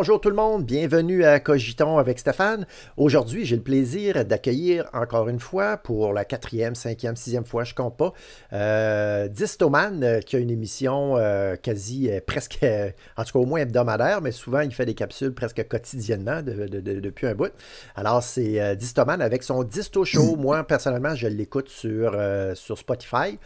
[0.00, 2.68] Bonjour tout le monde, bienvenue à Cogiton avec Stéphane.
[2.96, 7.74] Aujourd'hui, j'ai le plaisir d'accueillir encore une fois, pour la quatrième, cinquième, sixième fois, je
[7.74, 8.12] compte pas,
[8.52, 12.64] euh, Distoman, euh, qui a une émission euh, quasi presque,
[13.16, 17.26] en tout cas au moins hebdomadaire, mais souvent il fait des capsules presque quotidiennement depuis
[17.26, 17.52] un bout.
[17.96, 20.36] Alors c'est Distoman avec son Disto Show.
[20.38, 22.16] Moi, personnellement, je l'écoute sur,
[22.54, 23.36] sur Spotify.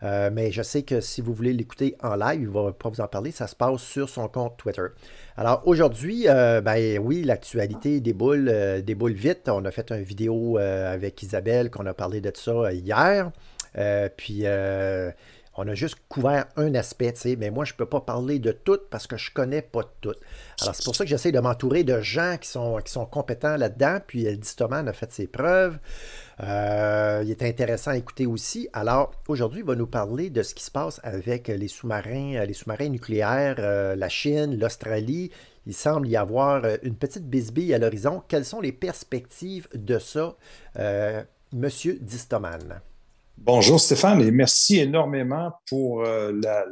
[0.00, 3.00] mais je sais que si vous voulez l'écouter en live, il ne va pas vous
[3.00, 3.32] en parler.
[3.32, 4.86] Ça se passe sur son compte Twitter.
[5.38, 9.48] Alors aujourd'hui, euh, ben oui, l'actualité déboule, euh, déboule vite.
[9.48, 13.30] On a fait une vidéo euh, avec Isabelle qu'on a parlé de ça hier.
[14.16, 14.42] puis
[15.58, 18.38] on a juste couvert un aspect, tu sais, mais moi, je ne peux pas parler
[18.38, 20.14] de tout parce que je ne connais pas tout.
[20.60, 23.98] Alors, c'est pour ça que j'essaie de m'entourer de gens qui sont, compétents là-dedans.
[24.06, 25.78] Puis, Distoman a fait ses preuves.
[26.40, 28.68] Euh, il est intéressant à écouter aussi.
[28.72, 32.46] Alors, aujourd'hui, il va nous parler de ce qui se passe avec les sous-marins, euh,
[32.46, 35.32] les sous-marins nucléaires, euh, la Chine, l'Australie.
[35.66, 38.22] Il semble y avoir une petite bisbille à l'horizon.
[38.28, 40.36] Quelles sont les perspectives de ça,
[41.52, 42.80] Monsieur Distoman?
[43.40, 46.02] Bonjour Stéphane et merci énormément pour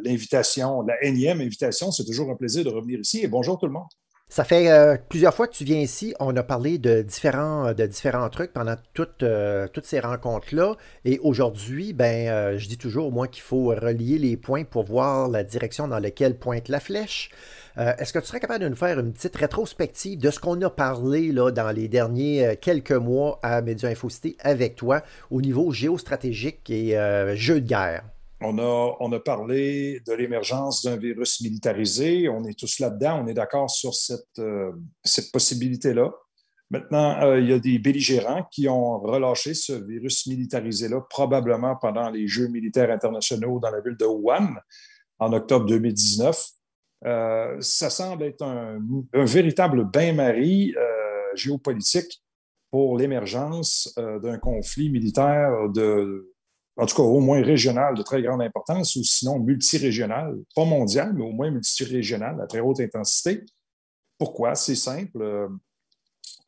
[0.05, 1.91] l'invitation, la, énième invitation.
[1.91, 3.89] C'est toujours un plaisir de revenir ici et bonjour tout le monde.
[4.29, 6.13] Ça fait euh, plusieurs fois que tu viens ici.
[6.19, 10.75] On a parlé de différents, de différents trucs pendant toutes, euh, ces rencontres-là.
[11.05, 15.29] Et aujourd'hui, ben, euh, je dis toujours, moins, qu'il faut relier les points pour voir
[15.29, 17.31] la direction dans laquelle pointe la flèche.
[17.79, 20.71] Est-ce que tu serais capable de nous faire une petite rétrospective de ce qu'on a
[20.71, 26.71] parlé là, dans les derniers quelques mois à Média Infocité avec toi au niveau géostratégique
[26.71, 26.97] et
[27.35, 28.03] jeu de guerre?
[28.41, 32.29] On a, parlé de l'émergence d'un virus militarisé.
[32.29, 33.23] On est tous là-dedans.
[33.25, 34.73] On est d'accord sur cette, euh,
[35.33, 36.13] possibilité-là.
[36.71, 42.11] Maintenant, euh, il y a des belligérants qui ont relâché ce virus militarisé-là, probablement pendant
[42.11, 44.55] les Jeux militaires internationaux dans la ville de Wuhan
[45.19, 46.51] en octobre 2019.
[47.05, 48.79] Euh, ça semble être un,
[49.13, 50.75] véritable bain-marie
[51.35, 52.23] géopolitique
[52.71, 55.69] pour l'émergence d'un conflit militaire
[56.77, 61.13] en tout cas au moins régional de très grande importance, ou sinon multirégional, pas mondial,
[61.15, 63.45] mais au moins multirégional à très haute intensité.
[64.19, 64.55] Pourquoi?
[64.55, 65.23] C'est simple.
[65.23, 65.49] Euh,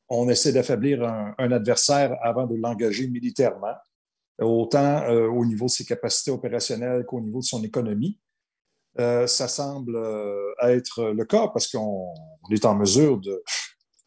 [0.08, 3.74] on essaie d'affaiblir un, adversaire avant de l'engager militairement,
[4.38, 8.18] autant euh, au niveau de ses capacités opérationnelles qu'au niveau de son économie.
[9.00, 9.96] Euh, ça semble
[10.62, 12.12] être le cas parce qu'on
[12.50, 13.20] est en mesure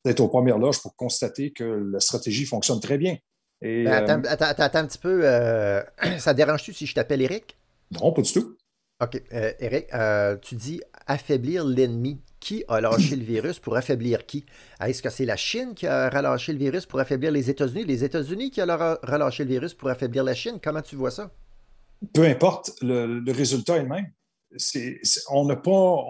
[0.04, 3.18] d'être aux premières loges pour constater que la stratégie fonctionne très bien.
[3.62, 5.22] Ben, euh, attends, attends, un petit peu.
[5.24, 5.84] Euh,
[6.18, 7.58] ça dérange-tu si je t'appelle Eric?
[7.92, 8.58] Non, pas du tout.
[9.02, 9.22] OK.
[9.34, 9.88] Euh, Eric,
[10.42, 12.20] tu dis affaiblir l'ennemi.
[12.40, 14.48] Qui a lâché le virus pour affaiblir qui?
[14.84, 17.84] Est-ce que c'est la Chine qui a relâché le virus pour affaiblir les États-Unis?
[17.86, 18.66] Les États-Unis qui ont
[19.04, 20.58] relâché le virus pour affaiblir la Chine?
[20.60, 21.30] Comment tu vois ça?
[22.16, 24.08] Peu importe, le, résultat est le même.
[24.58, 26.06] C'est, on n'a pas,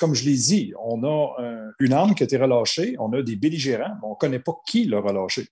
[0.00, 1.36] comme je l'ai dit, on a
[1.78, 4.52] une arme qui a été relâchée, on a des belligérants, mais on ne connaît pas
[4.66, 5.46] qui l'a relâché.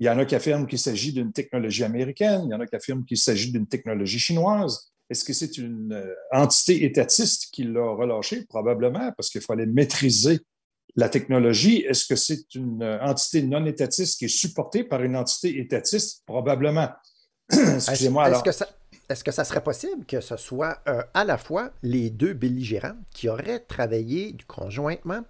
[0.00, 2.66] Il y en a qui affirment qu'il s'agit d'une technologie américaine, il y en a
[2.66, 4.92] qui affirment qu'il s'agit d'une technologie chinoise.
[5.10, 8.44] Est-ce que c'est une euh, entité étatiste qui l'a relâché?
[8.46, 10.40] Probablement, parce qu'il fallait maîtriser
[10.96, 11.84] la technologie.
[11.88, 16.22] Est-ce que c'est une euh, entité non étatiste qui est supportée par une entité étatiste?
[16.26, 16.88] Probablement.
[17.52, 18.30] Excusez-moi.
[18.30, 18.68] Est-ce que, ça,
[19.08, 22.96] est que ça serait possible que ce soit euh, à la fois les deux belligérants
[23.12, 25.22] qui auraient travaillé conjointement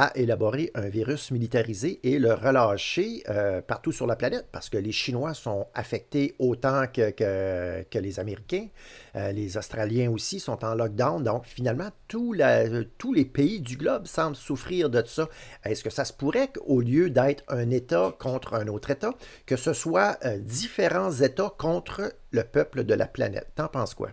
[0.00, 4.78] à élaborer un virus militarisé et le relâcher euh, partout sur la planète parce que
[4.78, 8.68] les Chinois sont affectés autant que, que, les Américains.
[9.16, 11.24] Euh, les Australiens aussi sont en lockdown.
[11.24, 15.28] Donc, finalement, tous les pays du globe semblent souffrir de ça.
[15.64, 19.14] Est-ce que ça se pourrait qu'au lieu d'être un État contre un autre État,
[19.46, 23.48] que ce soit euh, différents États contre le peuple de la planète?
[23.56, 24.10] T'en penses quoi?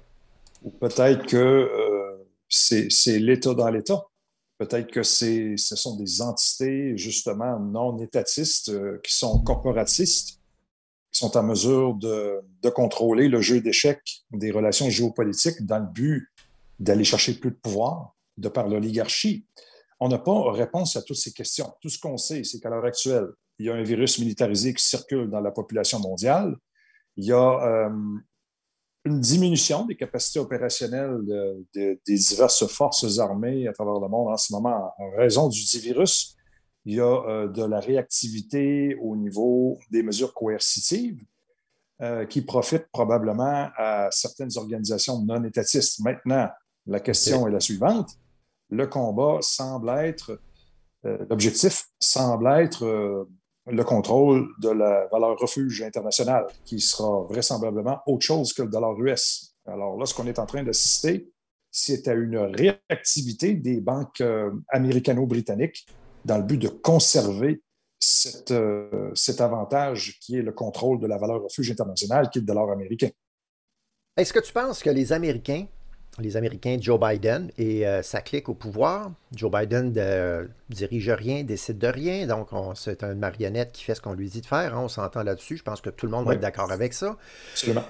[0.82, 1.70] Peut-être que
[2.50, 4.08] c'est l'État dans l'État.
[4.58, 10.40] Peut-être que ce sont des entités justement non étatistes euh, qui sont corporatistes,
[11.12, 12.42] qui sont en mesure de,
[12.74, 16.28] contrôler le jeu d'échecs des relations géopolitiques dans le but
[16.80, 19.46] d'aller chercher plus de pouvoir de par l'oligarchie.
[20.00, 21.72] On n'a pas réponse à toutes ces questions.
[21.82, 23.28] Tout ce qu'on sait, c'est qu'à l'heure actuelle,
[23.60, 26.58] il y a un virus militarisé qui circule dans la population mondiale.
[27.18, 27.90] Il y a euh,
[29.06, 31.22] une diminution des capacités opérationnelles
[31.74, 36.36] des diverses forces armées à travers le monde en ce moment en raison du virus.
[36.86, 41.20] Il y a euh, de la réactivité au niveau des mesures coercitives
[42.02, 46.00] euh, qui profitent probablement à certaines organisations non étatistes.
[46.02, 46.50] Maintenant,
[46.86, 48.12] la question est la suivante.
[48.70, 50.40] Le combat semble être,
[51.06, 53.28] euh, l'objectif semble être
[53.68, 58.94] le contrôle de la valeur refuge internationale, qui sera vraisemblablement autre chose que le dollar
[59.00, 59.56] US.
[59.66, 61.32] Alors là, ce qu'on est en train d'assister,
[61.72, 64.24] c'était une réactivité des banques
[64.70, 65.88] américano-britanniques
[66.24, 67.64] dans le but de conserver
[68.00, 68.52] cet
[69.42, 73.10] avantage qui est le contrôle de la valeur refuge internationale, qui est le dollar américain.
[74.16, 75.66] Est-ce que tu penses que les Américains
[76.20, 79.12] les Américains Joe Biden et euh, sa clique au pouvoir.
[79.34, 84.02] Joe Biden ne dirige rien, décide de rien, donc c'est une marionnette qui fait ce
[84.02, 84.76] qu'on lui dit de faire.
[84.76, 85.58] Hein, on s'entend là-dessus.
[85.58, 87.18] Je pense que tout le monde va être d'accord avec ça.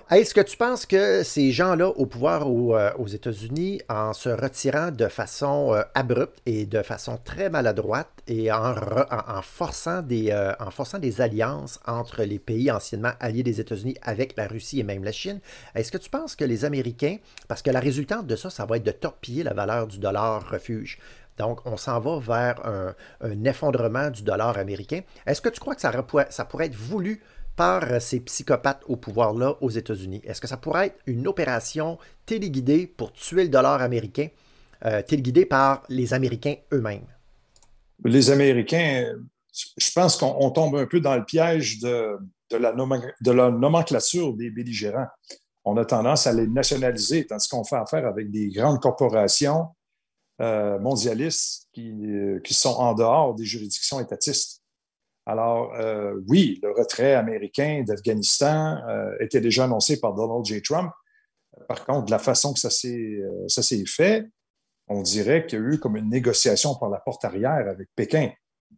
[0.10, 4.90] Est-ce que tu penses que ces gens-là au pouvoir euh, aux États-Unis, en se retirant
[4.92, 10.72] de façon euh, abrupte et de façon très maladroite et en, en, forçant des, en
[10.72, 15.04] forçant des alliances entre les pays anciennement alliés des États-Unis avec la Russie et même
[15.04, 15.40] la Chine,
[15.76, 17.18] est-ce que tu penses que les Américains,
[17.48, 20.50] parce que la résultat de ça, ça va être de torpiller la valeur du dollar
[20.50, 21.00] refuge.
[21.38, 25.02] Donc, on s'en va vers un, effondrement du dollar américain.
[25.26, 25.92] Est-ce que tu crois que ça,
[26.46, 27.22] pourrait être voulu
[27.56, 30.22] par ces psychopathes au pouvoir-là aux États-Unis?
[30.26, 34.28] Est-ce que ça pourrait être une opération téléguidée pour tuer le dollar américain,
[34.86, 37.08] euh, téléguidée par les Américains eux-mêmes?
[38.04, 39.14] Les Américains,
[39.78, 42.18] je pense qu'on tombe un peu dans le piège de
[42.52, 45.08] la nomenclature des belligérants
[45.66, 49.68] on a tendance à les nationaliser, tandis qu'on fait affaire avec des grandes corporations
[50.40, 54.62] euh, mondialistes euh, qui, sont en dehors des juridictions étatistes.
[55.26, 58.78] Alors, euh, oui, le retrait américain d'Afghanistan
[59.20, 60.62] était déjà annoncé par Donald J.
[60.62, 60.92] Trump.
[61.68, 64.26] Par contre, la façon que ça s'est fait,
[64.88, 68.30] on dirait qu'il y a eu comme une négociation par la porte arrière avec Pékin,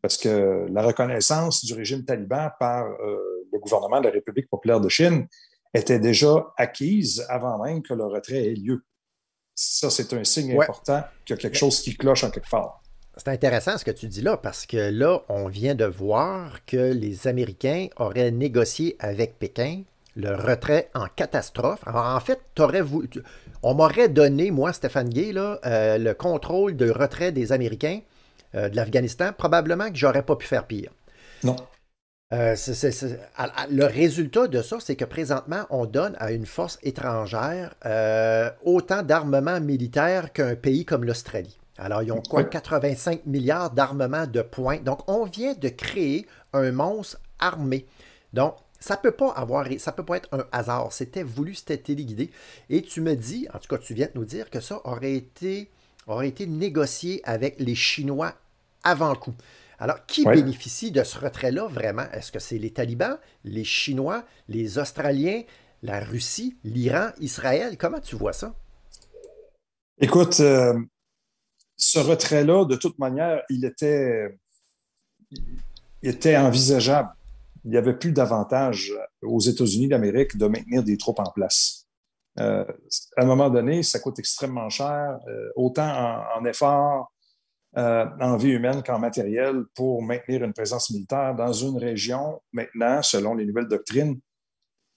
[0.02, 4.88] parce que la reconnaissance du régime taliban par le gouvernement de la République populaire de
[4.88, 5.28] Chine
[5.74, 8.84] était déjà acquise avant même que le retrait ait lieu.
[9.56, 12.82] Ça, c'est un signe important qu'il y a quelque chose qui cloche en quelque part.
[13.18, 16.94] C'est intéressant ce que tu dis là, parce que là, on vient de voir que
[16.94, 19.82] les Américains auraient négocié avec Pékin
[20.16, 21.80] le retrait en catastrophe.
[21.86, 22.40] Alors, en fait,
[23.64, 28.00] on m'aurait donné, moi, Stéphane Gay, là, euh, le contrôle de retrait des Américains
[28.56, 29.32] euh, de l'Afghanistan.
[29.38, 30.92] Probablement que j'aurais pas pu faire pire.
[31.44, 31.56] Non.
[32.34, 32.56] Euh,
[33.70, 39.02] le résultat de ça, c'est que présentement, on donne à une force étrangère euh, autant
[39.02, 41.58] d'armements militaires qu'un pays comme l'Australie.
[41.78, 42.44] Alors, ils ont quoi?
[42.44, 44.78] 85 milliards d'armements de points.
[44.78, 47.86] Donc, on vient de créer un monstre armé.
[48.34, 50.92] Donc, ça peut pas avoir, ça peut pas être un hasard.
[50.92, 52.30] C'était voulu, c'était téléguidé.
[52.70, 55.14] Et tu me dis, en tout cas, tu viens de nous dire que ça aurait
[55.14, 55.72] été,
[56.08, 58.34] aurait été négocié avec les Chinois
[58.84, 59.34] avant le coup.
[59.80, 62.10] Alors, qui bénéficie de ce retrait-là vraiment?
[62.12, 65.44] Est-ce que c'est les talibans, les Chinois, les Australiens,
[65.84, 67.78] la Russie, l'Iran, Israël?
[67.78, 68.56] Comment tu vois ça?
[70.00, 70.80] Écoute, euh,
[71.76, 74.38] ce retrait-là, de toute manière, il était,
[76.02, 77.10] était envisageable.
[77.64, 81.86] Il n'y avait plus d'avantage aux États-Unis d'Amérique de maintenir des troupes en place.
[82.40, 82.66] Euh,
[83.16, 87.12] à un moment donné, ça coûte extrêmement cher, euh, autant en, en efforts,
[87.78, 93.36] en vie humaine qu'en matériel pour maintenir une présence militaire dans une région, maintenant, selon
[93.36, 94.20] les nouvelles doctrines,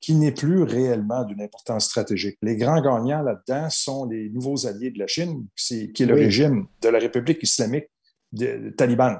[0.00, 2.38] qui n'est plus réellement d'une importance stratégique.
[2.42, 6.66] Les grands gagnants là-dedans sont les nouveaux alliés de la Chine, qui est le régime
[6.80, 7.88] de la République islamique
[8.32, 9.16] de, Taliban.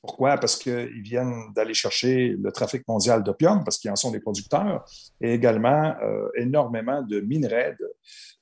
[0.00, 0.36] Pourquoi?
[0.38, 4.84] Parce qu'ils viennent d'aller chercher le trafic mondial d'opium, parce qu'ils en sont des producteurs,
[5.20, 7.92] et également euh, énormément de minerais, de,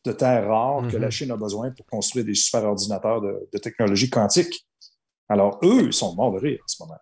[0.06, 1.10] de terres rares que la mhm.
[1.10, 4.66] Chine a besoin pour construire des superordinateurs de, de technologie quantique.
[5.28, 6.98] Alors, eux, ils sont morts de rire en ce moment.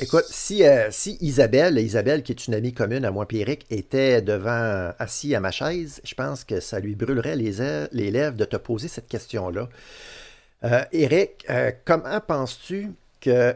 [0.00, 4.22] Écoute, si, euh, si Isabelle, Isabelle, qui est une amie commune à moi, Pierrick, était
[4.22, 8.46] devant, assis à ma chaise, je pense que ça lui brûlerait les, les lèvres de
[8.46, 9.68] te poser cette question-là.
[10.64, 13.54] Euh, Eric, euh, comment penses-tu que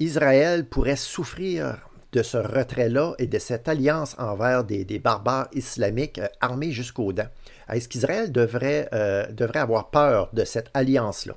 [0.00, 1.78] Israël pourrait souffrir
[2.12, 7.28] de ce retrait-là et de cette alliance envers des, des barbares islamiques armés jusqu'aux dents?
[7.72, 11.36] Est-ce qu'Israël devrait, euh, devrait avoir peur de cette alliance-là?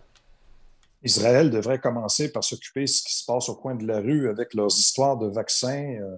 [1.04, 4.30] Israël devrait commencer par s'occuper de ce qui se passe au coin de la rue
[4.30, 6.18] avec leurs histoires de vaccins euh,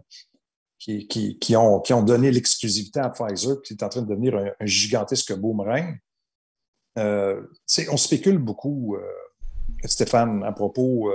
[0.79, 4.37] qui, qui, ont, qui ont donné l'exclusivité à Pfizer, qui est en train de devenir
[4.37, 5.97] un, gigantesque boomerang.
[6.97, 7.41] Euh,
[7.89, 8.95] on spécule beaucoup,
[9.83, 11.11] Stéphane, à propos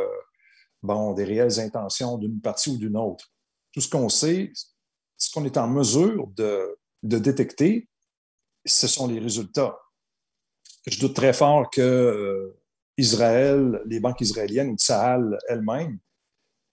[0.82, 3.32] bon, des réelles intentions d'une partie ou d'une autre.
[3.73, 4.52] Tout ce qu'on sait,
[5.16, 7.88] ce qu'on est en mesure de, de détecter,
[8.64, 9.78] ce sont les résultats.
[10.87, 12.61] Je doute très fort que euh,
[12.97, 15.99] Israël, les banques israéliennes ou Tsahal elles-mêmes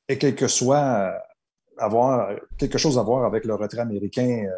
[0.08, 1.13] aient quelque, soit
[1.77, 4.58] avoir, quelque chose à voir avec le retrait américain euh,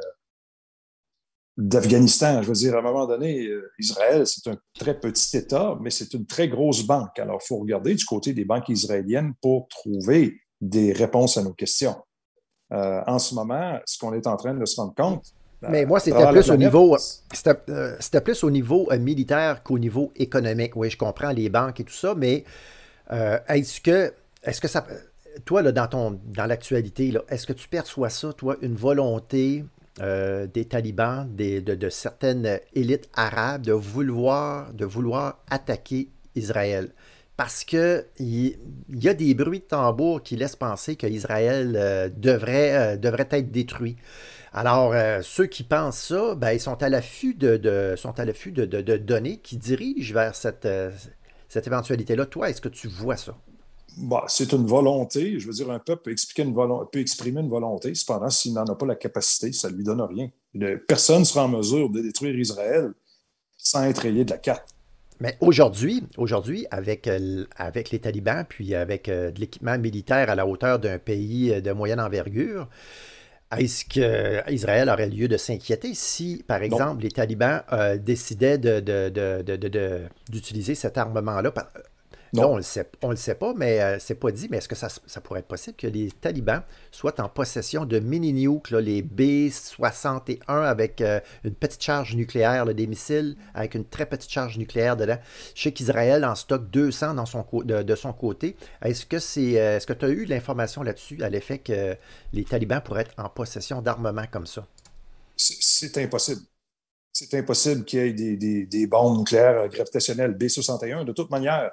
[1.57, 2.41] d'Afghanistan.
[2.41, 5.89] Je veux dire, à un moment donné, euh, Israël, c'est un très petit État, mais
[5.89, 7.19] c'est une très grosse banque.
[7.19, 11.53] Alors, il faut regarder du côté des banques israéliennes pour trouver des réponses à nos
[11.53, 11.95] questions.
[12.69, 15.33] en ce moment, ce qu'on est en train de se rendre compte,
[15.69, 16.97] Mais moi, c'était plus, au niveau,
[17.31, 20.75] c'était plus au niveau militaire qu'au niveau économique.
[20.75, 22.43] Oui, je comprends les banques et tout ça, mais
[23.47, 24.13] est-ce que,
[24.43, 24.85] est-ce que ça,
[25.45, 29.65] toi, là, dans, ton, dans l'actualité, est-ce que tu perçois ça, toi, une volonté
[30.01, 36.89] euh, des talibans, de, certaines élites arabes de vouloir, de vouloir attaquer Israël?
[37.37, 38.55] Parce qu'il y,
[38.89, 43.51] y, a des bruits de tambour qui laissent penser qu'Israël euh, devrait, euh, devrait être
[43.51, 43.95] détruit.
[44.53, 44.93] Alors,
[45.23, 48.65] ceux qui pensent ça, ben, ils sont à l'affût de, sont à l'affût de,
[48.97, 50.67] données qui dirigent vers cette,
[51.47, 52.25] cette éventualité-là.
[52.25, 53.37] Toi, est-ce que tu vois ça?
[53.97, 55.39] Bah, c'est une volonté.
[55.39, 56.53] Je veux dire, un peuple peut, expliquer une
[56.91, 57.93] peut exprimer une volonté.
[57.93, 60.29] Cependant, s'il n'en a pas la capacité, ça ne lui donne rien.
[60.87, 62.91] Personne ne sera en mesure de détruire Israël
[63.57, 64.69] sans être rayé de la carte.
[65.19, 70.35] Mais aujourd'hui, aujourd'hui avec, euh, avec les talibans, puis avec euh, de l'équipement militaire à
[70.35, 72.67] la hauteur d'un pays euh, de moyenne envergure,
[73.57, 77.61] est-ce qu'Israël aurait lieu de s'inquiéter si, par exemple, les talibans
[77.99, 81.53] décidaient d'utiliser de, cet armement-là?
[82.33, 84.47] Non, on le sait, on le sait pas, mais euh, c'est pas dit.
[84.49, 84.89] Mais est-ce que ça,
[85.21, 91.19] pourrait être possible que les talibans soient en possession de mini-nukes, les B-61 avec euh,
[91.43, 95.17] une petite charge nucléaire, des missiles avec une très petite charge nucléaire dedans?
[95.55, 98.55] Je sais qu'Israël en stocke 200 dans son de, son côté.
[98.81, 101.97] Est-ce que c'est, est-ce que tu as eu l'information là-dessus à l'effet que
[102.31, 104.65] les talibans pourraient être en possession d'armements comme ça?
[105.35, 106.41] C'est impossible.
[107.11, 111.03] C'est impossible qu'il y ait des, des bombes nucléaires gravitationnelles B-61.
[111.03, 111.71] De toute manière,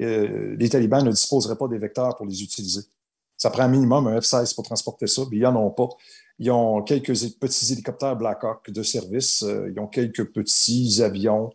[0.00, 2.82] euh, les talibans ne disposeraient pas des vecteurs pour les utiliser.
[3.36, 5.88] Ça prend un minimum un F-16 pour transporter ça, mais ils n'en ont pas.
[6.38, 11.52] Ils ont quelques petits hélicoptères Black Hawk de service, euh, ils ont quelques petits avions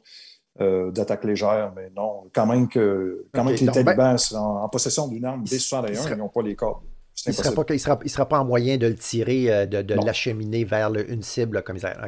[0.61, 4.37] euh, d'attaque légère, mais non, quand même que, quand même que les ben, talibans sont
[4.37, 6.83] en, possession d'une arme B-61, ils n'ont pas les cordes.
[7.25, 11.61] Il ne sera, sera, pas en moyen de le tirer, de, l'acheminer vers une cible
[11.63, 11.99] comme Israël.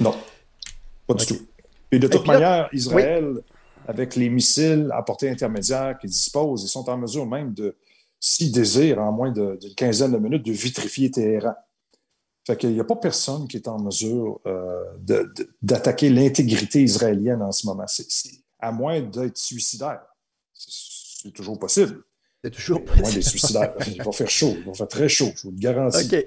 [0.00, 0.14] Non,
[1.06, 1.38] pas du tout.
[1.92, 3.42] Et de toute manière, Israël
[3.88, 7.74] avec les missiles à portée intermédiaire qu'ils disposent, ils sont en mesure même de,
[8.20, 11.54] s'ils désirent, en moins d'une quinzaine de minutes, de vitrifier Téhéran.
[12.46, 14.84] Fait qu'il n'y a pas personne qui est en mesure euh,
[15.62, 17.86] d'attaquer l'intégrité israélienne en ce moment.
[18.58, 20.02] à moins d'être suicidaire.
[20.52, 22.02] C'est toujours possible.
[22.44, 22.98] C'est toujours possible.
[22.98, 23.74] À moins d'être suicidaire.
[23.86, 24.54] il va faire chaud.
[24.58, 26.14] Il va faire très chaud, je vous le garantis.
[26.14, 26.26] OK.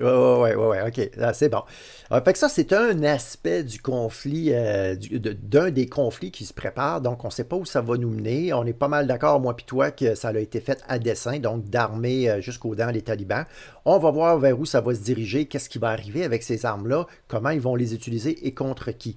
[0.00, 1.10] Oui, oui, oui, OK.
[1.20, 1.62] Ah, c'est bon.
[2.10, 6.54] Ah, fait que ça, c'est un aspect du conflit, euh, d'un des conflits qui se
[6.54, 7.00] prépare.
[7.00, 8.52] Donc, on ne sait pas où ça va nous mener.
[8.52, 11.38] On est pas mal d'accord, moi et toi, que ça a été fait à dessein,
[11.38, 13.44] donc d'armer euh, jusqu'aux dents les talibans.
[13.84, 16.64] On va voir vers où ça va se diriger, qu'est-ce qui va arriver avec ces
[16.64, 19.16] armes-là, comment ils vont les utiliser et contre qui.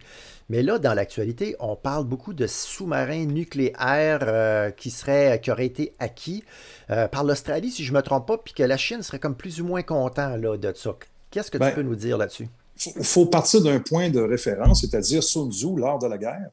[0.49, 5.65] Mais là, dans l'actualité, on parle beaucoup de sous-marins nucléaires euh, qui, seraient, qui auraient
[5.65, 6.43] été acquis
[6.89, 9.35] euh, par l'Australie, si je ne me trompe pas, puis que la Chine serait comme
[9.35, 10.95] plus ou moins content là, de ça.
[11.29, 12.49] Qu'est-ce que tu ben, peux nous dire là-dessus?
[12.97, 16.49] Il faut, partir d'un point de référence, c'est-à-dire Sun Tzu lors de la guerre.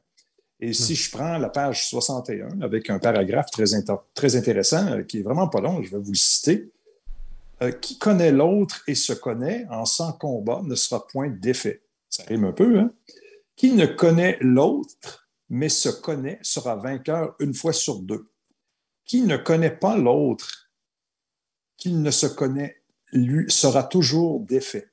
[0.60, 0.96] Et si hmm.
[0.96, 3.64] je prends la page 61 avec un paragraphe très,
[4.14, 6.70] très intéressant, euh, qui est vraiment pas long, je vais vous le citer.
[7.80, 11.80] qui connaît l'autre et se connaît en sans combat ne sera point défait.
[12.08, 12.92] Ça rime un peu, hein?
[13.58, 18.24] Qui ne connaît l'autre, mais se connaît, sera vainqueur une fois sur deux.
[19.04, 20.70] Qui ne connaît pas l'autre,
[21.76, 22.76] qui ne se connaît,
[23.12, 24.88] lui, sera toujours défait.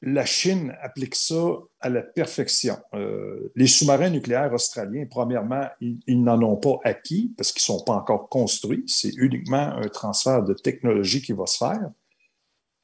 [0.00, 2.76] La Chine applique ça à la perfection.
[2.94, 7.84] Euh, les sous-marins nucléaires australiens, premièrement, ils, n'en ont pas acquis parce qu'ils ne sont
[7.84, 8.82] pas encore construits.
[8.88, 11.88] C'est uniquement un transfert de technologie qui va se faire.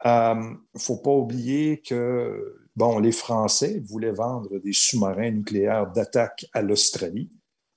[0.05, 0.35] Il euh,
[0.75, 6.63] ne faut pas oublier que Bon, les Français voulaient vendre des sous-marins nucléaires d'attaque à
[6.63, 7.29] l'Australie.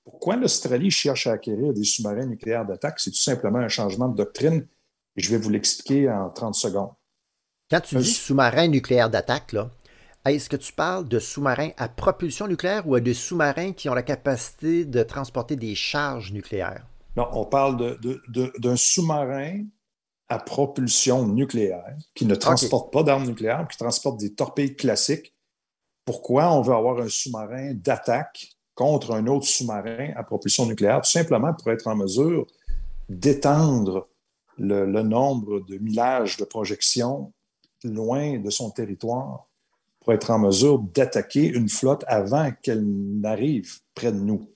[0.04, 3.00] Pourquoi l'Australie cherche à acquérir des sous-marins nucléaires d'attaque?
[3.00, 4.64] C'est tout simplement un changement de doctrine
[5.16, 6.92] je vais vous l'expliquer en 30 secondes.
[7.68, 9.56] Quand tu dis sous-marin nucléaire d'attaque,
[10.24, 14.04] est-ce que tu parles de sous-marins à propulsion nucléaire ou de sous-marins qui ont la
[14.04, 16.86] capacité de transporter des charges nucléaires?
[17.16, 19.64] Non, on parle d'un sous-marin
[20.32, 25.34] à propulsion nucléaire, qui ne transporte pas d'armes nucléaires, qui transporte des torpilles classiques.
[26.06, 31.02] Pourquoi on veut avoir un sous-marin d'attaque contre un autre sous-marin à propulsion nucléaire?
[31.02, 32.46] Tout simplement pour être en mesure
[33.10, 34.08] d'étendre
[34.56, 37.32] le, nombre de millages de projection
[37.84, 39.48] loin de son territoire
[40.00, 44.48] pour être en mesure d'attaquer une flotte avant qu'elle n'arrive près de nous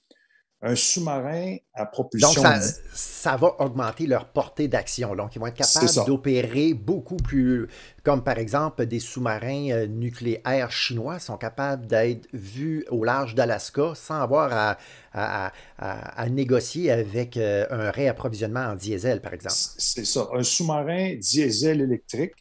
[0.63, 2.43] un sous-marin à propulsion.
[2.43, 5.15] Donc, ça, va augmenter leur portée d'action.
[5.15, 7.69] Donc, ils vont être capables d'opérer beaucoup plus,
[8.03, 13.93] comme par exemple des sous-marins euh, nucléaires chinois sont capables d'être vus au large d'Alaska
[13.95, 14.79] sans avoir
[15.13, 19.55] à, négocier avec euh, un réapprovisionnement en diesel, par exemple.
[19.55, 20.29] C'est ça.
[20.33, 22.33] Un sous-marin diesel électrique,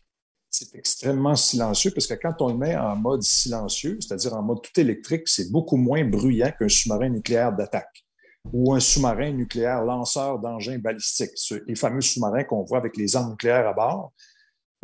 [0.50, 4.62] c'est extrêmement silencieux parce que quand on le met en mode silencieux, c'est-à-dire en mode
[4.62, 8.05] tout électrique, c'est beaucoup moins bruyant qu'un sous-marin nucléaire d'attaque
[8.54, 11.32] ou un sous-marin nucléaire lanceur d'engins balistiques,
[11.68, 14.14] les fameux sous-marins qu'on voit avec les armes nucléaires à bord.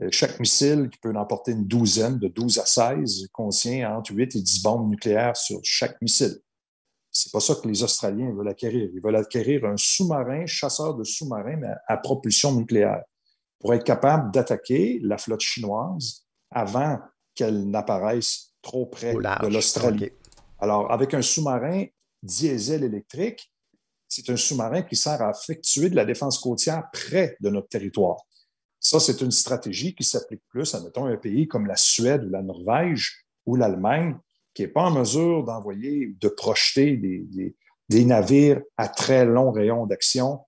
[0.01, 4.13] Euh, chaque missile, qui peut en porter une douzaine, de 12 à 16, contient entre
[4.13, 6.38] 8 et 10 bombes nucléaires sur chaque missile.
[7.12, 8.89] C'est pas ça que les Australiens veulent acquérir.
[8.94, 13.03] Ils veulent acquérir un sous-marin, chasseur de sous-marins, mais à propulsion nucléaire
[13.60, 17.00] pour être capable d'attaquer la flotte chinoise avant
[17.36, 20.10] qu'elle n'apparaisse trop près de l'Australie.
[20.60, 21.86] Alors, avec un sous-marin
[22.24, 23.50] diesel électrique,
[24.12, 28.18] c'est un sous-marin qui sert à effectuer de la défense côtière près de notre territoire.
[28.77, 32.30] Ça, c'est une stratégie qui s'applique plus, admettons, à un pays comme la Suède ou
[32.30, 34.18] la Norvège ou l'Allemagne,
[34.53, 37.56] qui n'est pas en mesure d'envoyer, de projeter des,
[37.88, 40.39] des, navires à très long rayon d'action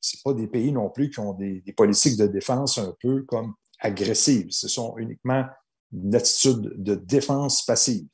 [0.00, 3.52] c'est pas des pays non plus qui ont des, politiques de défense un peu comme
[3.80, 4.50] agressives.
[4.50, 5.44] Ce sont uniquement
[5.92, 8.06] une attitude de défense passive.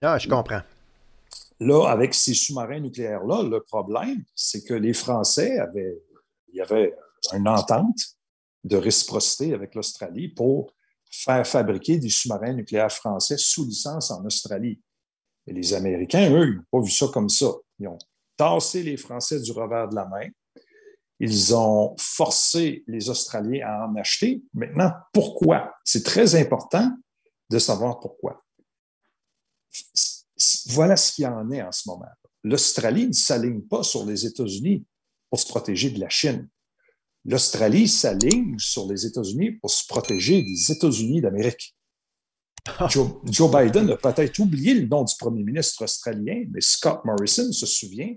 [0.00, 0.60] Ah, je comprends.
[1.60, 6.02] Là, avec ces sous-marins nucléaires-là, le problème, c'est que les Français avaient,
[6.48, 6.94] il y avait
[7.32, 8.16] une entente
[8.64, 10.72] de réciprocité avec l'Australie pour
[11.10, 14.80] faire fabriquer des sous-marins nucléaires français sous licence en Australie.
[15.46, 17.52] Et les Américains, eux, ils n'ont pas vu ça comme ça.
[17.78, 17.98] Ils ont
[18.36, 20.28] tassé les Français du revers de la main.
[21.20, 24.42] Ils ont forcé les Australiens à en acheter.
[24.52, 25.72] Maintenant, pourquoi?
[25.84, 26.90] C'est très important
[27.50, 28.43] de savoir pourquoi.
[30.68, 32.06] Voilà ce qu'il en est en ce moment.
[32.42, 34.84] L'Australie ne s'aligne pas sur les États-Unis
[35.30, 36.48] pour se protéger de la Chine.
[37.24, 41.74] L'Australie s'aligne sur les États-Unis pour se protéger des États-Unis d'Amérique.
[42.88, 47.50] Joe, Joe, Biden a peut-être oublié le nom du premier ministre australien, mais Scott Morrison
[47.52, 48.14] se souvient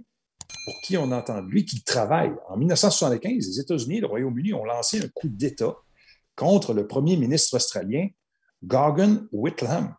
[0.65, 2.31] pour qui on entend de lui qu'il travaille.
[2.49, 5.75] En 1975, les États-Unis et le Royaume-Uni ont lancé un coup d'État
[6.35, 8.07] contre le premier ministre australien,
[8.63, 9.95] Gogan Whitlam,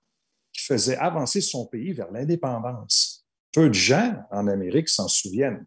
[0.68, 3.26] faisait avancer son pays vers l'indépendance.
[3.52, 5.66] Peu de gens en Amérique s'en souviennent,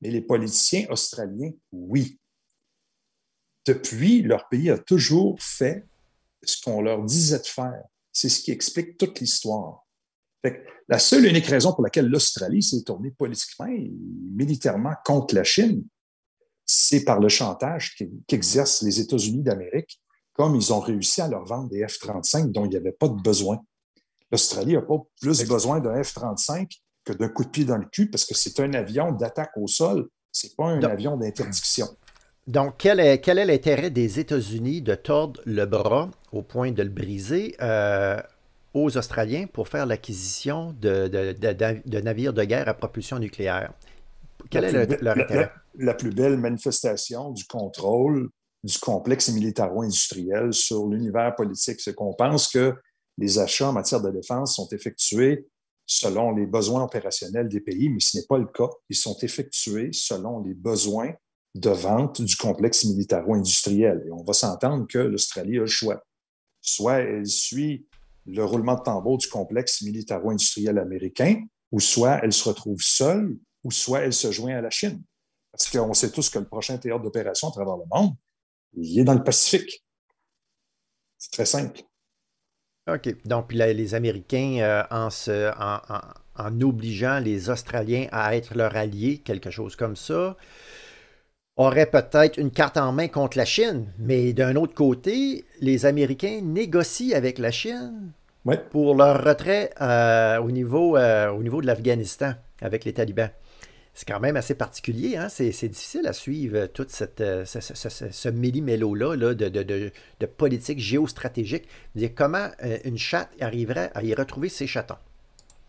[0.00, 2.18] mais les politiciens australiens, oui.
[3.66, 5.86] Depuis, leur pays a toujours fait
[6.42, 7.84] ce qu'on leur disait de faire.
[8.12, 9.86] C'est ce qui explique toute l'histoire
[10.88, 13.92] la seule unique raison pour laquelle l'Australie s'est tournée politiquement et
[14.34, 15.84] militairement contre la Chine,
[16.66, 20.00] c'est par le chantage qu'exercent les États-Unis d'Amérique,
[20.32, 23.20] comme ils ont réussi à leur vendre des F-35 dont il n'y avait pas de
[23.20, 23.60] besoin.
[24.30, 26.68] L'Australie n'a pas plus besoin d'un F-35
[27.04, 29.66] que d'un coup de pied dans le cul parce que c'est un avion d'attaque au
[29.66, 31.88] sol, c'est pas un avion d'interdiction.
[32.46, 36.82] Donc, quel est, quel est l'intérêt des États-Unis de tordre le bras au point de
[36.82, 37.56] le briser?
[37.60, 38.20] Euh,
[38.74, 43.72] aux Australiens pour faire l'acquisition de, navires de guerre à propulsion nucléaire?
[44.48, 45.50] Quel est leur intérêt?
[45.76, 48.28] La, plus belle manifestation du contrôle
[48.62, 52.74] du complexe militaro-industriel sur l'univers politique, c'est qu'on pense que
[53.20, 55.46] les achats en matière de défense sont effectués
[55.84, 58.70] selon les besoins opérationnels des pays, mais ce n'est pas le cas.
[58.88, 61.12] Ils sont effectués selon les besoins
[61.54, 64.04] de vente du complexe militaro-industriel.
[64.06, 66.02] Et on va s'entendre que l'Australie a le choix.
[66.62, 67.86] Soit elle suit
[68.24, 73.70] le roulement de tambour du complexe militaro-industriel américain, ou soit elle se retrouve seule, ou
[73.70, 75.02] soit elle se joint à la Chine.
[75.52, 78.14] Parce qu'on sait tous que le prochain théâtre d'opération à travers le monde,
[78.74, 79.84] il est dans le Pacifique.
[81.18, 81.82] C'est très simple.
[82.88, 83.14] OK.
[83.26, 89.50] Donc, les Américains, euh, en, se, en, obligeant les Australiens à être leurs alliés, quelque
[89.50, 90.36] chose comme ça,
[91.56, 96.40] aurait peut-être une carte en main contre la Chine, mais d'un autre côté, les Américains
[96.42, 98.12] négocient avec la Chine
[98.70, 103.30] pour leur retrait euh, au, niveau, euh, au niveau de l'Afghanistan avec les talibans.
[103.92, 105.28] C'est quand même assez particulier, hein?
[105.28, 111.66] c'est, difficile à suivre tout cette, euh, ce, ce, méli-mélo-là de, de, politique géostratégique.
[112.14, 112.48] Comment
[112.84, 114.94] une chatte arriverait à y retrouver ses chatons?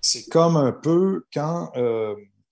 [0.02, 1.72] C'est comme un peu quand...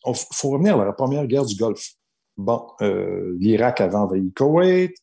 [0.06, 1.94] Il faut revenir à la première guerre du Golfe.
[2.38, 4.96] Bon, euh, l'Irak avait envahi Koweït.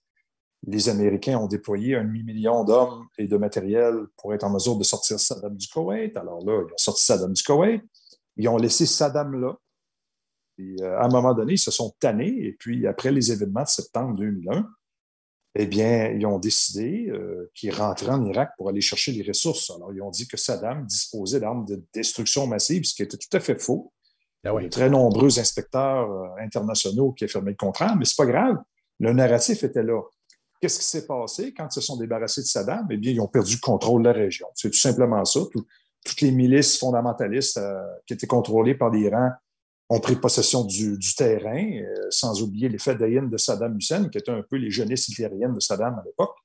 [0.66, 4.84] Les Américains ont déployé un demi-million d'hommes et de matériel pour être en mesure de
[4.84, 6.16] sortir Saddam du Koweït.
[6.16, 7.82] Alors là, ils ont sorti Saddam du Koweït.
[8.38, 9.54] Ils ont laissé Saddam là.
[10.60, 12.34] Euh, à un moment donné, ils se sont tannés.
[12.38, 14.66] Et puis, après les événements de septembre 2001,
[15.58, 19.70] eh bien, ils ont décidé euh, qu'ils rentraient en Irak pour aller chercher les ressources.
[19.70, 23.34] Alors, ils ont dit que Saddam disposait d'armes de destruction massive, ce qui était tout
[23.34, 23.92] à fait faux.
[24.44, 28.20] Ben Il y a très nombreux inspecteurs euh, internationaux qui affirmaient le contraire, mais ce
[28.20, 28.56] n'est pas grave.
[29.00, 30.02] Le narratif était là.
[30.60, 32.86] Qu'est-ce qui s'est passé quand ils se sont débarrassés de Saddam?
[32.90, 34.46] Eh bien, ils ont perdu le contrôle de la région.
[34.54, 35.40] C'est tout simplement ça.
[36.04, 39.30] toutes les milices fondamentalistes euh, qui étaient contrôlées par l'Iran
[39.88, 44.30] ont pris possession du, terrain, euh, sans oublier les Fedayines de Saddam Hussein, qui étaient
[44.30, 46.36] un peu les jeunesses hitlériennes de Saddam à l'époque.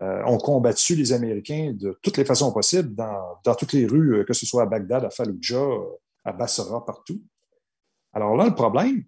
[0.00, 4.32] ont combattu les Américains de toutes les façons possibles dans, dans toutes les rues, que
[4.32, 5.68] ce soit à Bagdad, à Fallujah,
[6.24, 7.20] à Bassora, partout.
[8.12, 9.04] Alors là, le problème,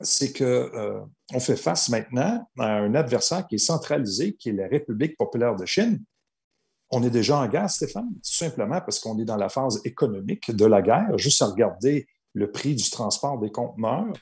[0.00, 4.68] c'est qu'on euh, fait face maintenant à un adversaire qui est centralisé, qui est la
[4.68, 6.02] République populaire de Chine.
[6.90, 10.50] On est déjà en guerre, Stéphane, tout simplement parce qu'on est dans la phase économique
[10.50, 11.16] de la guerre.
[11.16, 14.12] Juste à regarder le prix du transport des conteneurs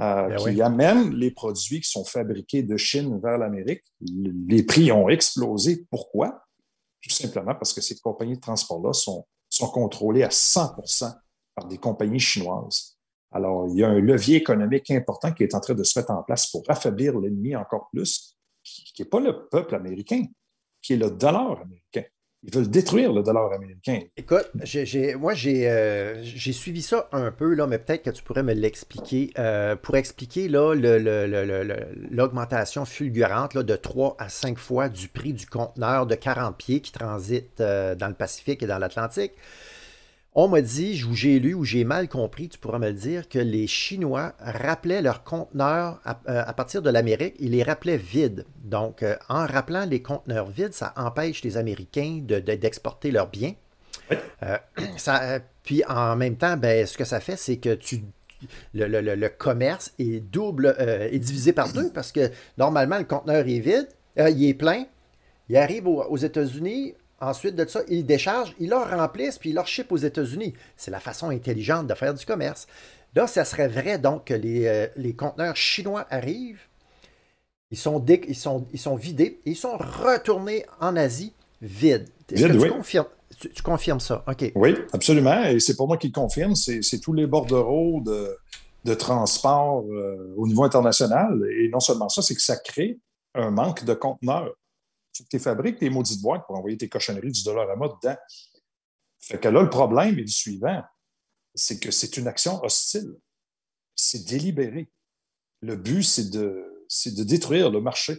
[0.00, 3.84] euh, ben qui amènent les produits qui sont fabriqués de Chine vers l'Amérique.
[4.00, 5.86] Les prix ont explosé.
[5.88, 6.44] Pourquoi?
[7.00, 11.14] Tout simplement parce que ces compagnies de transport-là sont, sont contrôlées à 100%
[11.54, 12.98] par des compagnies chinoises.
[13.30, 16.12] Alors, il y a un levier économique important qui est en train de se mettre
[16.12, 20.24] en place pour affaiblir l'ennemi encore plus, qui n'est pas le peuple américain,
[20.82, 22.04] qui est le dollar américain.
[22.46, 24.00] Ils veulent détruire le dollar américain.
[24.16, 24.50] Écoute,
[25.18, 29.30] moi, euh, j'ai suivi ça un peu, là, mais peut-être que tu pourrais me l'expliquer.
[29.38, 30.48] Euh, pour expliquer
[32.10, 36.92] l'augmentation fulgurante de 3 à 5 fois du prix du conteneur de 40 pieds qui
[36.92, 39.32] transite euh, dans le Pacifique et dans l'Atlantique.
[40.36, 43.28] On m'a dit, ou j'ai lu, ou j'ai mal compris, tu pourras me le dire,
[43.28, 48.44] que les Chinois rappelaient leurs conteneurs à, euh, partir de l'Amérique, ils les rappelaient vides.
[48.64, 53.54] Donc, euh, en rappelant les conteneurs vides, ça empêche les Américains d'exporter leurs biens.
[54.42, 54.58] Euh,
[54.96, 58.02] ça, puis en même temps, ben, ce que ça fait, c'est que tu,
[58.74, 63.88] le, commerce est double, est divisé par deux parce que normalement, le conteneur est vide,
[64.16, 64.84] il est plein,
[65.48, 69.66] il arrive aux États-Unis, Ensuite de ça, ils déchargent, ils leur remplissent, puis ils leur
[69.66, 70.52] ship aux États-Unis.
[70.76, 72.66] C'est la façon intelligente de faire du commerce.
[73.14, 76.60] Là, ça serait vrai donc que les, euh, conteneurs chinois arrivent,
[77.70, 81.32] ils sont, ils, sont, ils sont vidés et ils sont retournés en Asie
[81.62, 82.08] vides.
[82.30, 83.06] Est-ce que tu, confirmes,
[83.38, 84.22] tu, confirmes ça?
[84.28, 84.52] OK.
[84.54, 85.44] Oui, absolument.
[85.44, 86.54] Et c'est pour moi qui le confirme.
[86.54, 88.36] C'est tous les bordereaux de,
[88.84, 91.42] de transport euh, au niveau international.
[91.58, 92.98] Et non seulement ça, c'est que ça crée
[93.34, 94.52] un manque de conteneurs
[95.30, 98.16] tu fabriques tes maudites boîtes pour envoyer tes cochonneries du dollar à mode dedans.
[99.20, 100.82] Fait que là, le problème est le suivant
[101.54, 103.14] c'est que c'est une action hostile.
[103.94, 104.88] C'est délibéré.
[105.62, 106.64] Le but, c'est de,
[107.06, 108.18] de détruire le marché.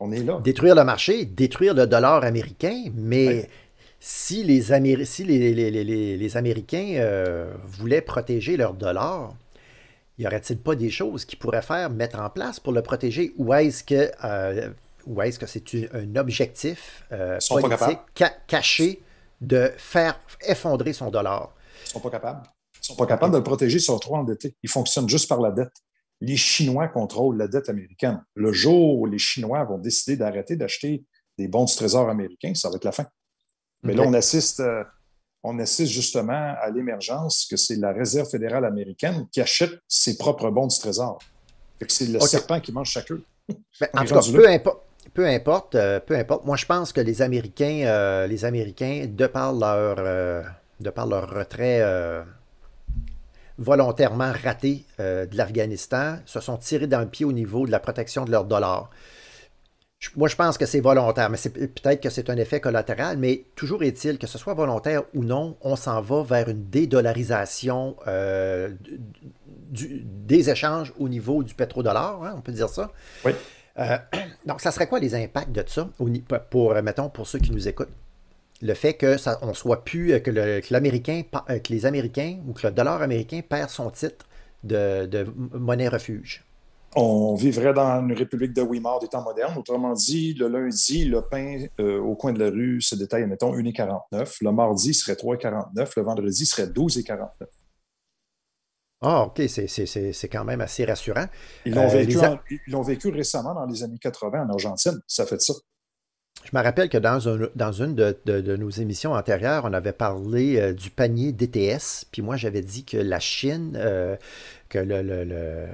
[0.00, 0.40] On est là.
[0.42, 3.48] Détruire le marché, détruire le dollar américain, mais
[4.00, 4.62] si, les,
[5.04, 9.34] si les, les, Américains euh, voulaient protéger leur dollar,
[10.18, 13.32] y aurait-il pas des choses qu'ils pourraient faire, mettre en place pour le protéger?
[13.38, 14.70] Ou est-ce que euh,
[15.06, 19.02] ou est-ce que c'est un objectif euh, politique caché
[19.40, 21.54] de faire effondrer son dollar?
[21.80, 22.42] Ils ne sont pas capables.
[22.74, 24.56] Ils ne sont pas capables de le protéger, ils sont trop endettés.
[24.62, 25.72] Ils fonctionnent juste par la dette.
[26.20, 28.22] Les Chinois contrôlent la dette américaine.
[28.34, 31.04] Le jour où les Chinois vont décider d'arrêter d'acheter
[31.38, 33.06] des bons du trésor américain, ça va être la fin.
[33.84, 34.82] Mais là, on assiste, euh,
[35.44, 40.50] on assiste justement à l'émergence que c'est la Réserve fédérale américaine qui achète ses propres
[40.50, 41.18] bons du trésor.
[41.86, 43.20] C'est le serpent qui mange chaque œuf.
[43.80, 46.44] Ben, en tout cas, peu importe, peu importe, euh, peu importe.
[46.44, 50.42] Moi, je pense que les Américains, euh, les Américains, de par leur, euh,
[50.80, 51.82] retrait
[53.60, 58.24] volontairement raté de l'Afghanistan, se sont tirés dans le pied au niveau de la protection
[58.24, 58.88] de leur dollar.
[60.14, 63.82] Moi, je pense que c'est volontaire, mais peut-être que c'est un effet collatéral, mais toujours
[63.82, 67.96] est-il que ce soit volontaire ou non, on s'en va vers une dédollarisation
[69.72, 72.92] des échanges au niveau du pétrodollar, hein, on peut dire ça.
[73.24, 73.32] Oui.
[73.78, 73.98] Euh,
[74.46, 75.88] donc, ça serait quoi les impacts de ça
[76.50, 77.92] pour, euh, mettons, pour ceux qui nous écoutent?
[78.60, 80.30] Le fait que ça, on soit plus, euh, que,
[80.72, 84.26] l'Américain, que les Américains ou que le dollar américain perd son titre
[84.64, 86.44] de, monnaie refuge.
[86.96, 89.56] On vivrait dans une république de Weimar des temps modernes.
[89.56, 94.38] Autrement dit, le lundi, le pain au coin de la rue se détaille, mettons, 1,49.
[94.40, 95.92] Le mardi serait 3,49.
[95.96, 97.28] Le vendredi serait 12,49.
[99.00, 101.26] Ah, OK, c'est quand même assez rassurant.
[101.64, 104.98] Ils l'ont euh, vécu, récemment dans les années 80 en Argentine.
[105.06, 105.54] Ça fait ça.
[106.44, 107.18] Je me rappelle que dans,
[107.54, 112.06] dans une de, nos émissions antérieures, on avait parlé euh, du panier DTS.
[112.10, 114.16] Puis moi, j'avais dit que la Chine, euh,
[114.68, 115.68] que le, le,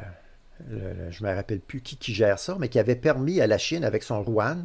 [1.10, 3.58] je ne me rappelle plus qui, qui gère ça, mais qui avait permis à la
[3.58, 4.58] Chine, avec son Rouen,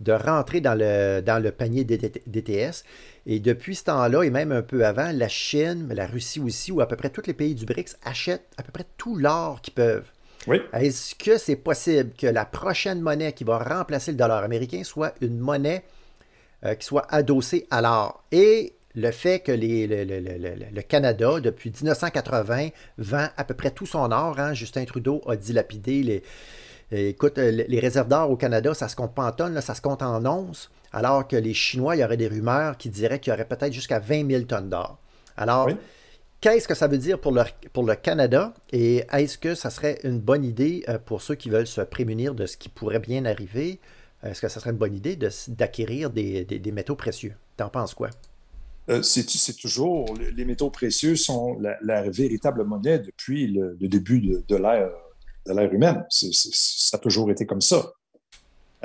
[0.00, 2.84] de rentrer dans le, dans le panier DTS.
[3.26, 6.80] Et depuis ce temps-là, et même un peu avant, la Chine, la Russie aussi, ou
[6.80, 9.74] à peu près tous les pays du BRICS achètent à peu près tout l'or qu'ils
[9.74, 10.10] peuvent.
[10.46, 10.60] Oui.
[10.72, 15.14] Est-ce que c'est possible que la prochaine monnaie qui va remplacer le dollar américain soit
[15.20, 15.82] une monnaie
[16.64, 18.22] euh, qui soit adossée à l'or?
[18.30, 24.10] Et le fait que les, le, Canada, depuis 1980, vend à peu près tout son
[24.10, 24.38] or.
[24.38, 24.54] Hein?
[24.54, 26.22] Justin Trudeau a dilapidé les,
[26.92, 30.02] Écoute, les réserves d'or au Canada, ça se compte pas en tonnes, ça se compte
[30.02, 33.34] en onces alors que les Chinois, il y aurait des rumeurs qui diraient qu'il y
[33.34, 34.98] aurait peut-être jusqu'à 20 000 tonnes d'or.
[35.36, 35.68] Alors,
[36.40, 37.42] qu'est-ce que ça veut dire pour le,
[37.74, 41.50] pour le Canada et est-ce que ça serait une bonne idée euh, pour ceux qui
[41.50, 43.78] veulent se prémunir de ce qui pourrait bien arriver?
[44.22, 45.18] est-ce que ça serait une bonne idée
[45.48, 47.34] d'acquérir des, métaux précieux?
[47.58, 48.08] T'en penses quoi?
[48.88, 54.56] Euh, c'est toujours, les métaux précieux sont la, véritable monnaie depuis le, début de, de
[54.56, 54.90] l'ère
[55.72, 56.04] humaine.
[56.10, 57.92] ça a toujours été comme ça.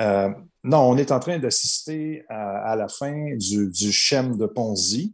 [0.00, 0.30] Euh,
[0.64, 5.12] non, on est en train d'assister à, la fin du, du de Ponzi.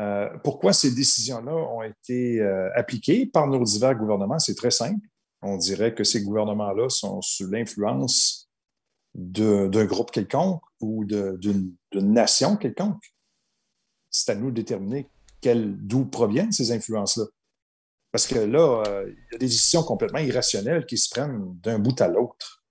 [0.00, 2.40] Euh, pourquoi ces décisions-là ont été
[2.74, 4.38] appliquées par nos divers gouvernements?
[4.38, 5.06] C'est très simple.
[5.42, 8.48] On dirait que ces gouvernements-là sont sous l'influence
[9.14, 13.02] d'un groupe quelconque ou d'une nation quelconque
[14.10, 15.08] c'est à nous de déterminer
[15.42, 17.24] d'où proviennent ces influences-là.
[18.12, 21.78] Parce que là, euh, il y a des décisions complètement irrationnelles qui se prennent d'un
[21.78, 22.62] bout à l'autre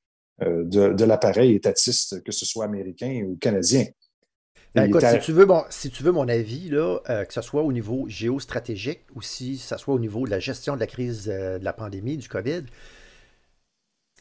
[0.41, 3.85] euh, de, l'appareil étatiste, que ce soit américain ou canadien.
[4.75, 7.41] Ben, écoute, si, tu veux, bon, si tu veux mon avis, là, euh, que ce
[7.41, 10.87] soit au niveau géostratégique ou si ce soit au niveau de la gestion de la
[10.87, 12.63] crise de la pandémie, du COVID,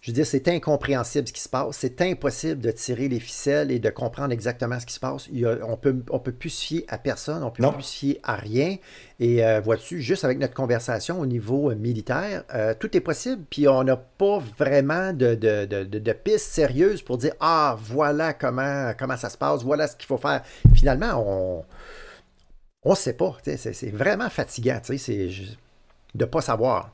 [0.01, 1.77] je veux dire, c'est incompréhensible ce qui se passe.
[1.79, 5.29] C'est impossible de tirer les ficelles et de comprendre exactement ce qui se passe.
[5.67, 8.37] on peut, on peut plus se fier à personne, on peut plus se fier à
[8.37, 8.77] rien.
[9.21, 13.43] Et euh, vois-tu, juste avec notre conversation au niveau euh, militaire, euh, tout est possible.
[13.51, 18.93] Puis on n'a pas vraiment de, de, de, pistes sérieuses pour dire Ah, voilà comment,
[18.97, 20.43] comment ça se passe, voilà ce qu'il faut faire.
[20.75, 21.65] Finalement,
[22.85, 23.37] on ne sait pas.
[23.45, 25.47] C'est vraiment fatigant de
[26.15, 26.93] ne pas savoir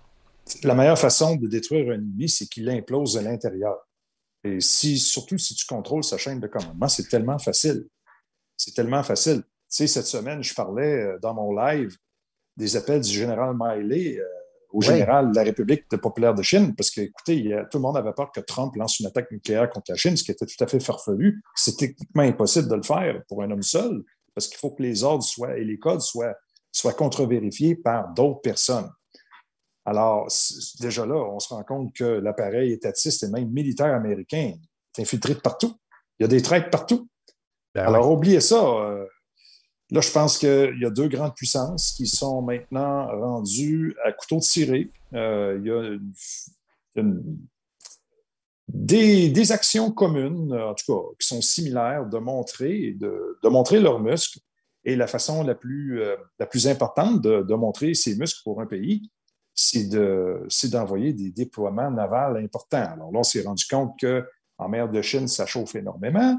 [0.62, 3.76] la meilleure façon de détruire un ennemi, c'est qu'il implose de l'intérieur.
[4.44, 7.88] Et si, surtout si tu contrôles sa chaîne de commandement, c'est tellement facile.
[8.56, 9.42] C'est tellement facile.
[9.42, 11.96] Tu sais, cette semaine, je parlais euh, dans mon live
[12.56, 14.24] des appels du général Miley euh,
[14.70, 18.12] au général de la République populaire de Chine, parce que, écoutez, tout le monde avait
[18.12, 20.66] peur que Trump lance une attaque nucléaire contre la Chine, ce qui était tout à
[20.66, 21.40] fait farfelu.
[21.54, 24.02] C'est techniquement impossible de le faire pour un homme seul,
[24.34, 26.34] parce qu'il faut que les ordres soient, et les codes soient,
[26.72, 28.90] soient contre-vérifiés par d'autres personnes.
[29.84, 30.28] Alors,
[30.80, 34.54] déjà là, on se rend compte que l'appareil étatiste et même militaire américain
[34.96, 35.74] est infiltré de partout.
[36.18, 37.08] Il y a des traîtres partout.
[37.74, 38.64] Ben Alors, oubliez ça.
[38.64, 39.04] Euh,
[39.90, 44.40] là, je pense qu'il y a deux grandes puissances qui sont maintenant rendues à couteau
[44.40, 44.90] tiré.
[45.12, 47.02] Euh, il y a,
[48.68, 54.38] des, actions communes, en tout cas, qui sont similaires de montrer, de, montrer leurs muscles.
[54.86, 58.60] Et la façon la plus, euh, la plus importante de, de, montrer ses muscles pour
[58.60, 59.10] un pays,
[59.54, 59.88] c'est
[60.68, 62.92] d'envoyer des déploiements navals importants.
[62.92, 66.38] Alors là, on s'est rendu compte qu'en mer de Chine, ça chauffe énormément.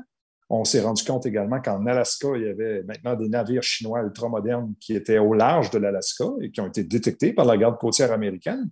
[0.49, 4.75] On s'est rendu compte également qu'en Alaska, il y avait maintenant des navires chinois ultramodernes
[4.79, 8.11] qui étaient au large de l'Alaska et qui ont été détectés par la garde côtière
[8.11, 8.69] américaine.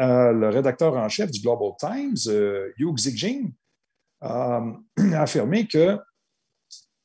[0.00, 3.52] Euh, le rédacteur en chef du Global Times, euh, Yu Xijing,
[4.20, 4.62] a
[5.14, 5.98] affirmé que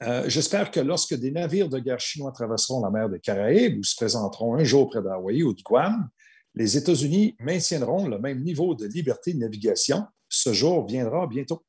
[0.04, 3.84] euh, j'espère que lorsque des navires de guerre chinois traverseront la mer des Caraïbes ou
[3.84, 6.10] se présenteront un jour près d'Hawaï ou de Guam,
[6.56, 10.06] les États-Unis maintiendront le même niveau de liberté de navigation.
[10.30, 11.64] Ce jour viendra bientôt.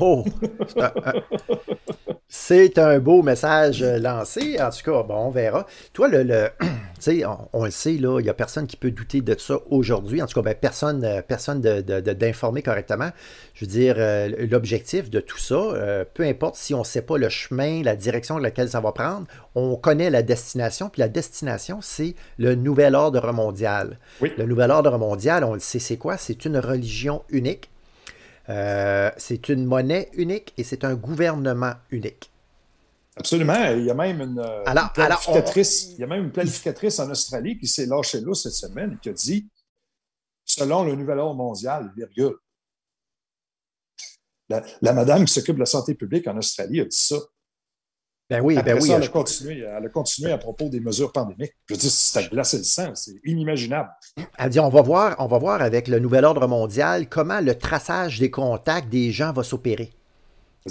[0.00, 0.24] Oh!
[2.36, 4.60] C'est un beau message lancé.
[4.60, 5.68] En tout cas, bon, on verra.
[5.92, 6.48] Toi, le,
[6.98, 10.20] sais, on, le sait, il n'y a personne qui peut douter de ça aujourd'hui.
[10.20, 13.10] En tout cas, ben, personne, personne d'informer correctement.
[13.54, 17.02] Je veux dire, euh, l'objectif de tout ça, euh, peu importe si on ne sait
[17.02, 20.88] pas le chemin, la direction de laquelle ça va prendre, on connaît la destination.
[20.88, 24.00] Puis la destination, c'est le nouvel ordre mondial.
[24.20, 26.16] Le nouvel ordre mondial, on le sait, c'est quoi?
[26.16, 27.70] C'est une religion unique
[28.48, 32.30] euh, c'est une monnaie unique et c'est un gouvernement unique.
[33.16, 33.72] Absolument.
[33.72, 37.58] Il y a même une, euh, planificatrice, il y a même une planificatrice en Australie
[37.58, 39.48] qui s'est lâchée là cette semaine et qui a dit
[40.44, 42.34] selon le nouvel ordre mondial, virgule.
[44.48, 47.16] La, la madame qui s'occupe de la santé publique en Australie a dit ça.
[48.30, 48.90] Ben oui, ben oui.
[48.90, 51.52] elle, a continué, elle, a continué, à propos des mesures pandémiques.
[51.68, 53.90] Je veux dire, c'est glacé le sang, c'est inimaginable.
[54.38, 57.54] Elle dit on va, voir, on va voir avec le nouvel ordre mondial comment le
[57.54, 59.92] traçage des contacts des gens va s'opérer.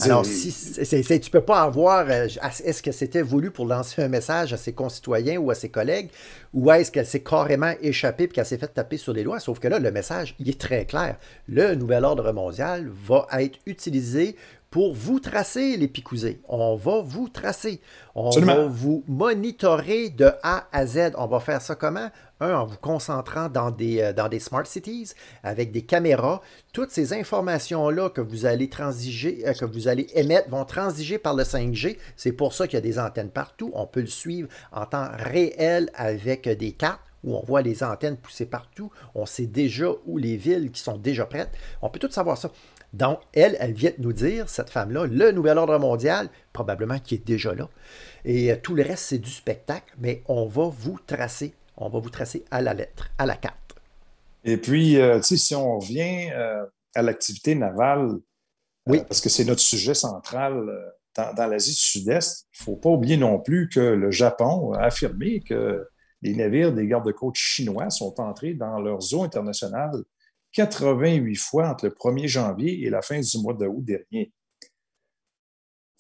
[0.02, 2.08] Alors, si tu ne peux pas avoir.
[2.10, 2.28] Euh,
[2.66, 6.10] est-ce que c'était voulu pour lancer un message à ses concitoyens ou à ses collègues,
[6.52, 9.39] ou est-ce qu'elle s'est carrément échappée et qu'elle s'est fait taper sur les doigts?
[9.39, 11.18] Sauf que là, le message, il est très clair.
[11.48, 14.36] Le nouvel ordre mondial va être utilisé
[14.74, 16.42] pour vous tracer, les picousés.
[16.50, 17.80] On va vous tracer.
[18.16, 21.12] On va vous monitorer de A à Z.
[21.16, 22.10] On va faire ça comment?
[22.40, 25.12] Un, en vous concentrant dans des, euh, dans des smart cities
[25.44, 26.42] avec des caméras.
[26.74, 31.36] Toutes ces informations-là que vous allez transiger, euh, que vous allez émettre vont transiger par
[31.36, 32.00] le 5G.
[32.18, 33.70] C'est pour ça qu'il y a des antennes partout.
[33.76, 38.18] On peut le suivre en temps réel avec des cartes où on voit les antennes
[38.18, 38.92] pousser partout.
[39.16, 41.52] On sait déjà où les villes qui sont déjà prêtes.
[41.82, 42.52] On peut tout savoir ça.
[42.94, 47.16] Donc, elle, elle vient de nous dire, cette femme-là, le nouvel ordre mondial, probablement qui
[47.16, 47.68] est déjà là.
[48.24, 51.56] Et euh, tout le reste, c'est du spectacle, mais on va vous tracer.
[51.76, 53.58] On va vous tracer à la lettre, à la carte.
[54.44, 58.12] Et puis, euh, tu sais, si on revient euh, à l'activité navale
[58.88, 59.02] Oui.
[59.08, 60.64] parce que c'est notre sujet central
[61.16, 62.48] dans, dans l'Asie du Sud-Est.
[62.54, 65.88] Il ne faut pas oublier non plus que le Japon a affirmé que
[66.22, 70.04] les navires des gardes-côtes chinois sont entrés dans leurs eaux internationales
[70.54, 74.32] 88 fois entre le 1er janvier et la fin du mois d'août dernier.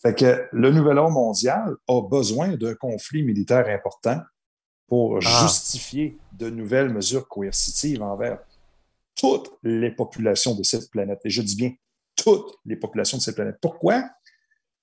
[0.01, 4.21] Fait que le nouvel ordre mondial a besoin d'un conflit militaire important
[4.87, 5.43] pour ah.
[5.43, 8.39] justifier de nouvelles mesures coercitives envers
[9.15, 11.19] toutes les populations de cette planète.
[11.23, 11.71] Et je dis bien
[12.15, 13.57] toutes les populations de cette planète.
[13.61, 14.09] Pourquoi?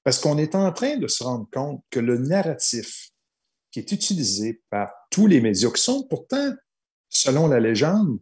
[0.03, 3.11] Parce qu'on est en train de se rendre compte que le narratif
[3.71, 6.55] qui est utilisé par tous les médias, qui sont pourtant,
[7.09, 8.19] selon la légende,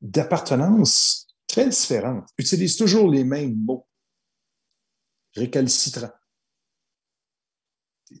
[0.00, 3.86] d'appartenance très différentes, utilisent toujours les mêmes mots.
[5.34, 6.10] Récalcitrant.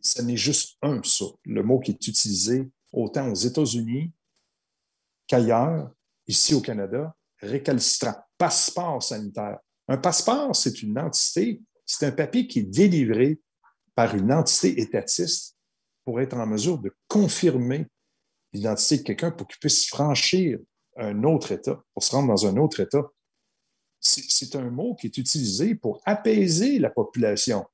[0.02, 4.12] Ce n'est juste un, ça, le mot qui est utilisé autant aux États-Unis
[5.26, 5.90] qu'ailleurs,
[6.26, 9.58] ici au Canada, récalcitrant, passeport sanitaire.
[9.88, 13.40] Un passeport, c'est une entité, c'est un papier qui est délivré
[13.94, 15.56] par une entité étatiste
[16.04, 17.86] pour être en mesure de confirmer
[18.52, 20.58] l'identité de quelqu'un pour qu'il puisse franchir
[20.98, 23.04] un autre État, pour se rendre dans un autre État.
[24.00, 27.64] C'est un mot qui est utilisé pour apaiser la population.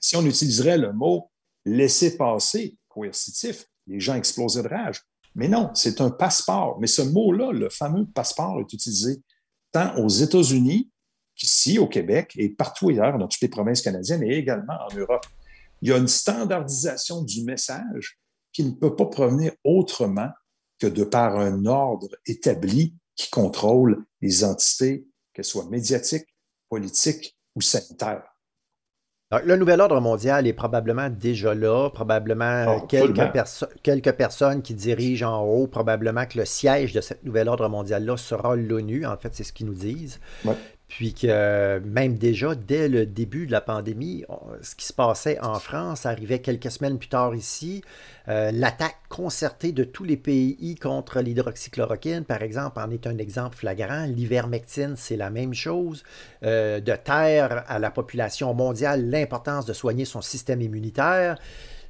[0.00, 1.30] Si on utiliserait le mot
[1.64, 5.02] laisser passer, coercitif, les gens exploseraient de rage.
[5.34, 6.78] Mais non, c'est un passeport.
[6.80, 9.22] Mais ce mot-là, le fameux passeport, est utilisé
[9.70, 10.90] tant aux États-Unis
[11.34, 15.24] qu'ici, au Québec et partout ailleurs, dans toutes les provinces canadiennes et également en Europe.
[15.80, 18.18] Il y a une standardisation du message
[18.52, 20.30] qui ne peut pas provenir autrement
[20.78, 26.26] que de par un ordre établi qui contrôle les entités, qu'elles soient médiatiques,
[26.68, 28.22] politiques ou sanitaires.
[29.44, 33.20] le nouvel ordre mondial est probablement déjà là, probablement quelques,
[33.82, 38.16] quelques, personnes qui dirigent en haut, probablement que le siège de ce nouvel ordre mondial-là
[38.16, 40.20] sera l'ONU, en fait, c'est ce qu'ils nous disent.
[40.88, 44.24] Puis que même déjà, dès le début de la pandémie,
[44.62, 47.82] ce qui se passait en France arrivait quelques semaines plus tard ici.
[48.28, 53.56] Euh, l'attaque concertée de tous les pays contre l'hydroxychloroquine, par exemple, en est un exemple
[53.56, 54.06] flagrant.
[54.06, 56.04] L'ivermectine, c'est la même chose.
[56.42, 61.38] Euh, de terre à la population mondiale l'importance de soigner son système immunitaire.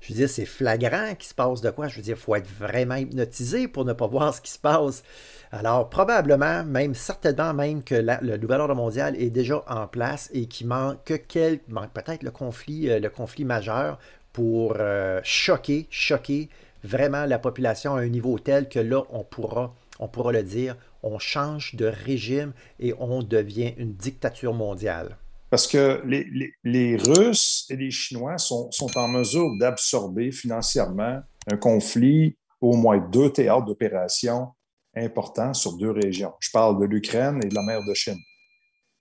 [0.00, 1.88] Je veux dire, c'est flagrant qu'il se passe de quoi.
[1.88, 4.58] Je veux dire, il faut être vraiment hypnotisé pour ne pas voir ce qui se
[4.58, 5.02] passe.
[5.50, 10.46] Alors, probablement, même certainement même que le nouvel ordre mondial est déjà en place et
[10.46, 13.00] qu'il manque que manque peut-être le conflit, euh,
[13.44, 13.98] majeur
[14.32, 16.48] pour euh, choquer, choquer
[16.84, 20.76] vraiment la population à un niveau tel que là, on pourra, on pourra le dire,
[21.02, 25.16] on change de régime et on devient une dictature mondiale.
[25.50, 32.76] Parce que les, Russes et les Chinois sont, en mesure d'absorber financièrement un conflit au
[32.76, 34.48] moins deux théâtres d'opération
[34.94, 36.34] important sur deux régions.
[36.40, 38.18] Je parle de l'Ukraine et de la mer de Chine.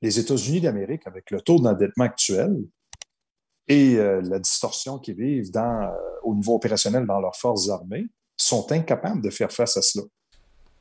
[0.01, 2.55] Les États-Unis d'Amérique, avec le taux d'endettement actuel
[3.67, 5.89] et euh, la distorsion qu'ils vivent dans, euh,
[6.23, 8.05] au niveau opérationnel dans leurs forces armées,
[8.37, 10.05] sont incapables de faire face à cela.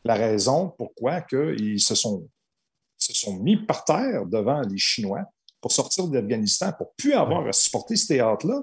[0.04, 2.28] La raison pourquoi ils se sont,
[2.98, 5.24] se sont mis par terre devant les Chinois
[5.60, 8.62] pour sortir d'Afghanistan, pour plus avoir à supporter ce théâtre-là,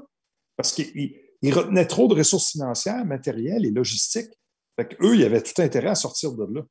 [0.55, 4.31] parce qu'ils retenaient trop de ressources financières, matérielles et logistiques
[4.75, 6.61] fait qu'eux, ils avaient tout intérêt à sortir de là.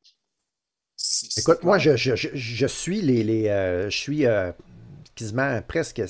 [1.37, 3.49] Écoute, moi, je, suis les.
[3.49, 4.53] Euh, je suis euh,
[5.15, 6.03] quasiment presque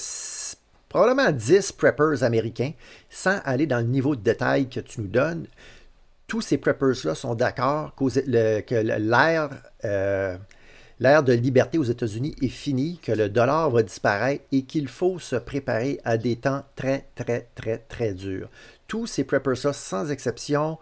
[0.89, 2.73] probablement 10 preppers américains,
[3.09, 5.47] sans aller dans le niveau de détail que tu nous donnes.
[6.27, 9.51] Tous ces preppers-là sont d'accord que l'ère
[9.85, 10.37] euh,
[11.03, 15.19] l'ère de liberté aux États-Unis est finie, que le dollar va disparaître et qu'il faut
[15.19, 18.49] se préparer à des temps très, très, très, très durs.
[18.87, 20.79] Tous ces preppers-là, sans exception,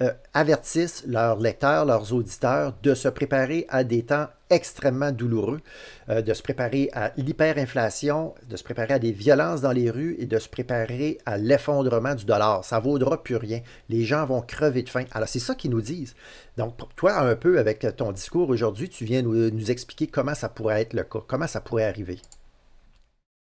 [0.00, 5.60] euh, avertissent leurs lecteurs, leurs auditeurs de se préparer à des temps extrêmement douloureux,
[6.08, 10.16] euh, de se préparer à l'hyperinflation, de se préparer à des violences dans les rues
[10.18, 12.64] et de se préparer à l'effondrement du dollar.
[12.64, 13.60] Ça ne vaudra plus rien.
[13.88, 15.04] Les gens vont crever de faim.
[15.12, 16.14] Alors, c'est ça qu'ils nous disent.
[16.56, 20.82] Donc, toi, un peu avec ton discours aujourd'hui, tu viens nous, expliquer comment ça pourrait
[20.82, 22.18] être le cas, comment ça pourrait arriver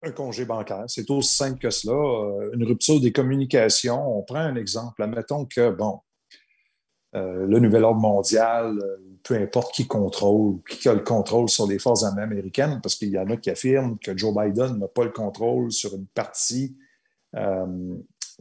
[0.05, 0.83] un congé bancaire.
[0.87, 1.93] C'est aussi simple que cela.
[1.93, 4.17] Euh, une rupture des communications.
[4.17, 5.01] On prend un exemple.
[5.01, 6.01] Admettons que, bon,
[7.13, 11.79] le nouvel ordre mondial, euh, peu importe qui contrôle, qui a le contrôle sur les
[11.79, 15.03] forces armées américaines, parce qu'il y en a qui affirment que Joe Biden n'a pas
[15.03, 16.75] le contrôle sur une partie
[17.35, 17.95] euh,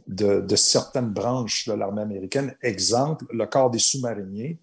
[0.07, 2.55] de, certaines branches de l'armée américaine.
[2.61, 4.59] Exemple, le corps des sous-mariniers.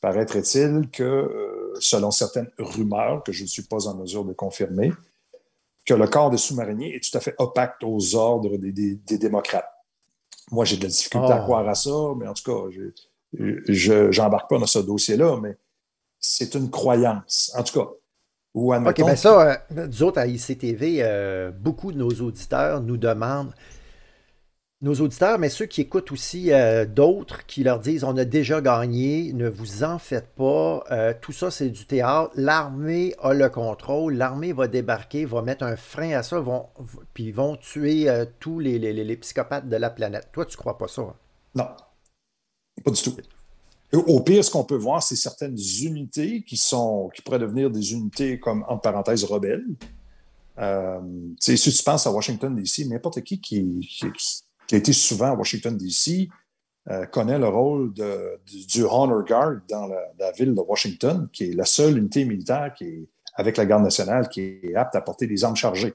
[0.00, 4.92] Paraîtrait-il que, selon certaines rumeurs que je ne suis pas en mesure de confirmer,
[5.84, 9.68] que le corps des sous-mariniers est tout à fait opaque aux ordres des, démocrates.
[10.52, 11.40] Moi, j'ai de la difficulté à ah.
[11.40, 12.92] croire à ça, mais en tout cas,
[13.34, 15.56] je n'embarque pas dans ce dossier-là, mais
[16.20, 17.52] c'est une croyance.
[17.56, 17.90] En tout cas,
[18.54, 22.80] Ou admettons, OK, bien ça, euh, nous autres à ICTV, euh, beaucoup de nos auditeurs
[22.80, 23.52] nous demandent,
[24.80, 28.60] nos auditeurs, mais ceux qui écoutent aussi euh, d'autres qui leur disent on a déjà
[28.60, 33.48] gagné, ne vous en faites pas, euh, tout ça c'est du théâtre, l'armée a le
[33.48, 36.66] contrôle, l'armée va débarquer, va mettre un frein à ça, vont,
[37.12, 38.06] puis ils vont tuer
[38.40, 40.28] tous les, les- les- les psychopathes de la planète.
[40.32, 41.02] Toi, tu crois pas ça?
[41.02, 41.14] hein?
[41.54, 41.68] non,
[42.80, 43.16] pas du tout.
[43.92, 47.92] Au pire, ce qu'on peut voir, c'est certaines unités qui sont qui pourraient devenir des
[47.92, 49.64] unités comme, entre parenthèses, rebelles.
[50.58, 51.00] Euh,
[51.40, 54.06] si tu penses à Washington, D.C., n'importe qui qui, qui-
[54.66, 56.28] qui a été souvent à Washington, D.C.,
[56.90, 61.28] euh, connaît le rôle de- du, du Honor Guard dans la, la ville de Washington,
[61.32, 64.96] qui est la seule unité militaire qui est, avec la garde nationale qui est apte
[64.96, 65.94] à porter des armes chargées.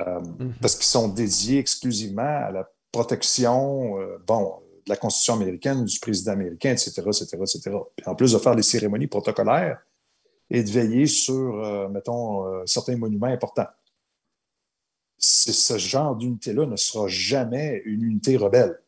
[0.00, 0.20] Euh,
[0.60, 4.54] Parce qu'ils sont dédiés exclusivement à la protection, euh, bon,
[4.86, 7.60] de la Constitution américaine, du président américain, etc., etc., etc.
[7.96, 9.80] Puis en plus de faire des cérémonies protocolaires
[10.48, 13.66] et de veiller sur, euh, mettons, euh, certains monuments importants.
[15.18, 18.78] Ce genre d'unité-là ne sera jamais une unité rebelle.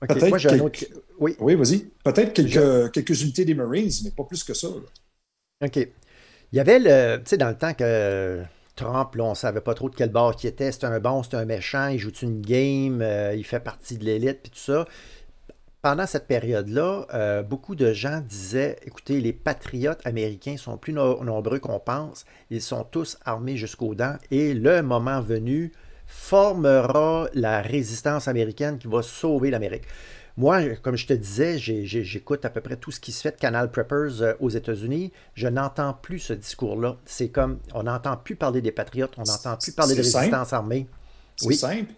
[0.00, 0.80] Peut-être moi j'ai un que- autre.
[1.18, 1.80] Oui, Oui, vas-y.
[2.02, 4.68] Peut-être quelques, quelques unités des Marines, mais pas plus que ça.
[4.68, 5.66] là.
[5.66, 5.76] OK.
[5.76, 7.18] Il y avait le.
[7.18, 8.42] Tu sais, dans le temps que
[8.80, 10.72] Trump, on ne savait pas trop de quel bord il était.
[10.72, 14.04] C'était un bon, c'était un méchant, il joue une game, euh, il fait partie de
[14.04, 14.86] l'élite, puis tout ça.
[15.82, 21.22] Pendant cette période-là, euh, beaucoup de gens disaient écoutez, les patriotes américains sont plus no-
[21.24, 22.24] nombreux qu'on pense.
[22.50, 24.16] Ils sont tous armés jusqu'aux dents.
[24.30, 25.72] Et le moment venu,
[26.06, 29.84] formera la résistance américaine qui va sauver l'Amérique.
[30.36, 33.36] Moi, comme je te disais, j'écoute à peu près tout ce qui se fait de
[33.36, 35.12] Canal Preppers euh, aux États-Unis.
[35.34, 36.96] Je n'entends plus ce discours-là.
[37.04, 40.24] C'est comme, on n'entend plus parler des patriotes, on n'entend plus parler de simple.
[40.26, 40.86] résistance armée.
[41.36, 41.56] C'est Oui.
[41.56, 41.92] simple.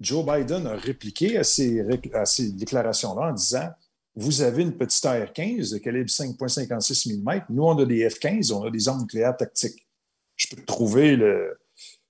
[0.00, 3.70] Joe Biden a répliqué à ces, ré- à ces déclarations-là en disant
[4.14, 7.44] Vous avez une petite AR-15 de calibre 5,56 mm.
[7.50, 9.86] Nous, on a des F-15, on a des armes nucléaires tactiques.
[10.36, 11.58] Je peux te trouver, le,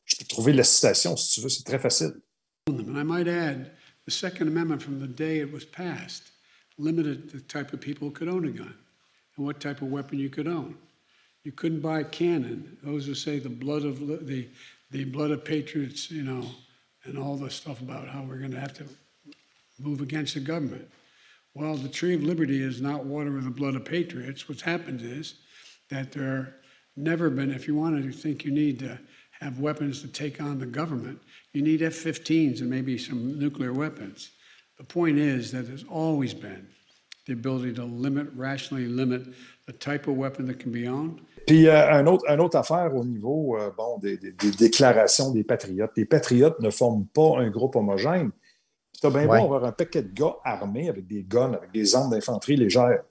[0.05, 2.15] je peux te trouver la citation si tu veux, c'est très facile.
[2.67, 2.81] them.
[2.89, 3.71] And I might add,
[4.07, 6.31] the Second Amendment from the day it was passed
[6.79, 8.75] limited the type of people who could own a gun
[9.37, 10.77] and what type of weapon you could own.
[11.45, 12.77] You couldn't buy a cannon.
[12.83, 14.49] Those who say the blood of the
[14.91, 16.45] the blood of patriots, you know,
[17.05, 18.85] and all the stuff about how we're going to have to
[19.81, 20.89] move against the government.
[21.55, 24.49] Well, the tree of liberty is not water with the blood of patriots.
[24.49, 25.35] What's happened is
[25.91, 26.57] that there
[26.97, 28.99] never been, if you want to think you need to
[29.41, 31.21] have weapons to take on the government,
[31.57, 34.31] you need F 15s and maybe some nuclear weapons.
[34.79, 36.67] The point is that there's always been
[37.27, 39.23] the ability to limit, rationally limit
[39.67, 41.21] the type of weapon that can be owned.
[41.47, 45.31] Puis, euh, un autre, une autre affaire au niveau euh, bon, des, des- des déclarations
[45.33, 45.93] des patriotes.
[45.97, 48.31] Les patriotes ne forment pas un groupe homogène.
[49.01, 49.39] Tu as bien Ouais.
[49.39, 53.03] beau avoir un paquet de gars armés avec des guns, avec des armes d'infanterie légère.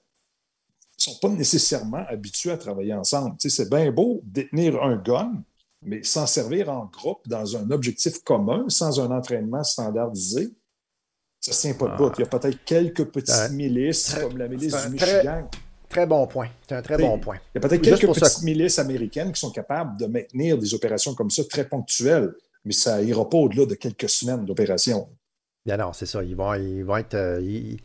[0.98, 3.36] Ils ne sont pas nécessairement habitués à travailler ensemble.
[3.38, 5.42] C'est bien beau détenir un gun,
[5.86, 10.50] mais s'en servir en groupe dans un objectif commun, sans un entraînement standardisé,
[11.40, 12.12] ça ne tient pas de bout.
[12.18, 15.48] Il y a peut-être quelques petites milices, Très- comme la milice du très- Michigan.
[15.88, 16.48] Très bon point.
[16.68, 17.36] C'est un très bon point.
[17.54, 20.74] Il y a peut-être quelques ça- petites milices américaines qui sont capables de maintenir des
[20.74, 22.34] opérations comme ça très ponctuelles,
[22.64, 25.08] mais ça ira pas au-delà de quelques semaines d'opération.
[25.64, 26.22] Non, non, c'est ça.
[26.24, 27.14] Ils vont, ils vont être.
[27.14, 27.78] euh, ils-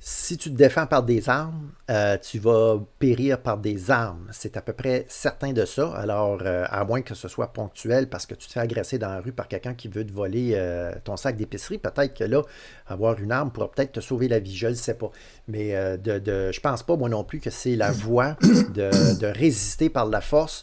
[0.00, 4.28] Si tu te défends par des armes, euh, tu vas périr par des armes.
[4.30, 5.92] C'est à peu près certain de ça.
[5.96, 9.08] Alors, euh, à moins que ce soit ponctuel parce que tu te fais agresser dans
[9.08, 12.42] la rue par quelqu'un qui veut te voler euh, ton sac d'épicerie, peut-être que là,
[12.86, 14.56] avoir une arme pourra peut-être te sauver la vie.
[14.56, 15.10] Je ne sais pas.
[15.48, 19.90] Mais de, de, je pense pas, moi non plus, que c'est la voie de résister
[19.90, 20.62] par la force.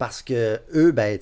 [0.00, 1.20] Parce que eux, ben,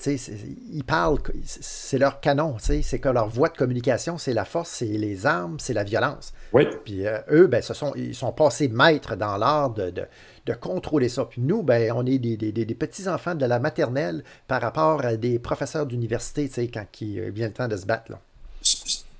[0.71, 4.45] ils parlent, c'est leur canon, tu sais, c'est que leur voie de communication, c'est la
[4.45, 6.31] force, c'est les armes, c'est la violence.
[6.53, 10.05] Oui, Puis euh, eux, ben, ce sont, ils sont passés maîtres dans l'art de, de,
[10.45, 11.25] de contrôler ça.
[11.25, 15.17] Puis nous, ben, on est des, des- des- petits-enfants de la maternelle par rapport à
[15.17, 18.09] des professeurs d'université, tu sais, quand il vient le temps de se battre.
[18.13, 18.21] Là.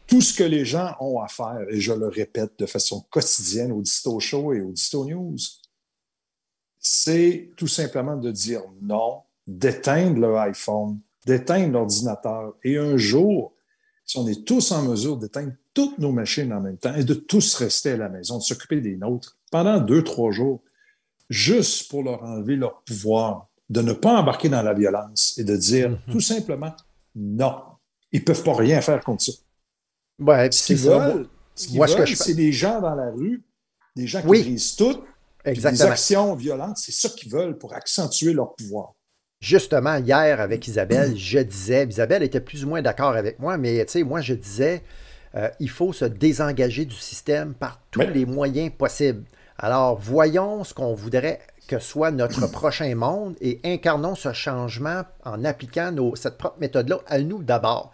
[0.07, 3.74] tout ce que les gens ont à faire, et je le répète de façon quotidienne
[3.74, 5.36] au Disto Show et au Disto News,
[6.80, 12.54] c'est tout simplement de dire non, d'éteindre leur iPhone, d'éteindre l'ordinateur.
[12.64, 13.54] Et un jour,
[14.06, 17.14] si on est tous en mesure d'éteindre toutes nos machines en même temps et de
[17.16, 20.62] tous rester à la maison, de s'occuper des nôtres pendant deux, trois jours,
[21.30, 25.56] juste pour leur enlever leur pouvoir, de ne pas embarquer dans la violence et de
[25.56, 26.74] dire tout simplement
[27.16, 27.56] non.
[28.12, 29.32] Ils ne peuvent pas rien faire contre ça.
[30.20, 33.43] Ouais, Ce qu'ils veulent, c'est des gens dans la rue,
[33.95, 34.41] des gens qui Oui.
[34.41, 35.04] brisent tout,
[35.45, 36.78] des actions violentes.
[36.78, 38.93] C'est ça qu'ils veulent pour accentuer leur pouvoir.
[39.50, 43.86] Justement, hier avec Isabelle, je disais, Isabelle était plus ou moins d'accord avec moi, mais
[43.86, 44.84] tu sais, moi je disais,
[45.36, 48.12] euh, il faut se désengager du système par tous Ouais.
[48.12, 49.24] les moyens possibles.
[49.58, 55.46] Alors, voyons ce qu'on voudrait que soit notre prochain monde et incarnons ce changement en
[55.46, 57.94] appliquant cette propre méthode-là à nous d'abord.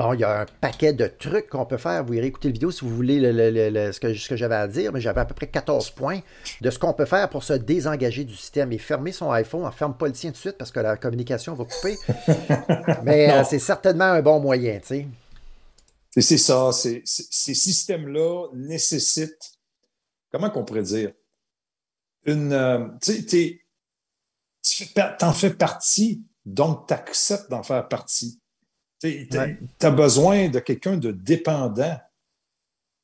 [0.00, 2.02] Bon, il y a un paquet de trucs qu'on peut faire.
[2.06, 4.94] Vous irez écouter la vidéo si vous voulez ce que, ce que j'avais à dire,
[4.94, 6.20] mais j'avais à peu près 14 points
[6.62, 9.62] de ce qu'on peut faire pour se désengager du système et fermer son iPhone.
[9.62, 11.98] On ferme pas le tien tout de suite parce que la communication va couper.
[13.04, 15.06] mais euh, c'est certainement un bon moyen, tu sais.
[16.16, 16.70] C'est ça.
[16.72, 19.58] ces systèmes-là nécessitent,
[20.32, 21.12] comment qu'on pourrait dire,
[22.24, 22.54] une.
[22.54, 23.60] Euh, tu
[25.20, 28.39] en fais partie, donc tu acceptes d'en faire partie.
[29.00, 29.28] Tu
[29.82, 31.98] as besoin de quelqu'un de dépendant.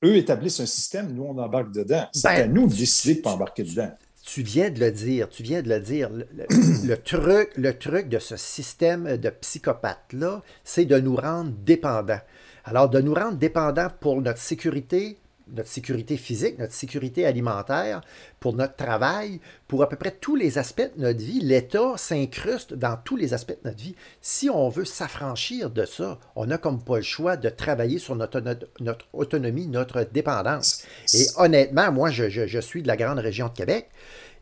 [0.04, 2.06] Eux établissent un système, nous, on embarque dedans.
[2.12, 3.90] C'est ben, à nous de décider de pas embarquer dedans.
[4.22, 6.10] Tu viens de le dire, tu viens de le dire.
[6.10, 12.20] Le, truc, le truc de ce système de psychopathe-là, c'est de nous rendre dépendants.
[12.64, 15.16] Alors, de nous rendre dépendants pour notre sécurité,
[15.52, 18.00] notre sécurité physique, notre sécurité alimentaire,
[18.40, 21.40] pour notre travail, pour à peu près tous les aspects de notre vie.
[21.40, 23.94] L'État s'incruste dans tous les aspects de notre vie.
[24.20, 28.16] Si on veut s'affranchir de ça, on n'a comme pas le choix de travailler sur
[28.16, 30.84] notre, notre, autonomie, notre dépendance.
[31.14, 33.88] Et honnêtement, moi, je, suis de la grande région de Québec.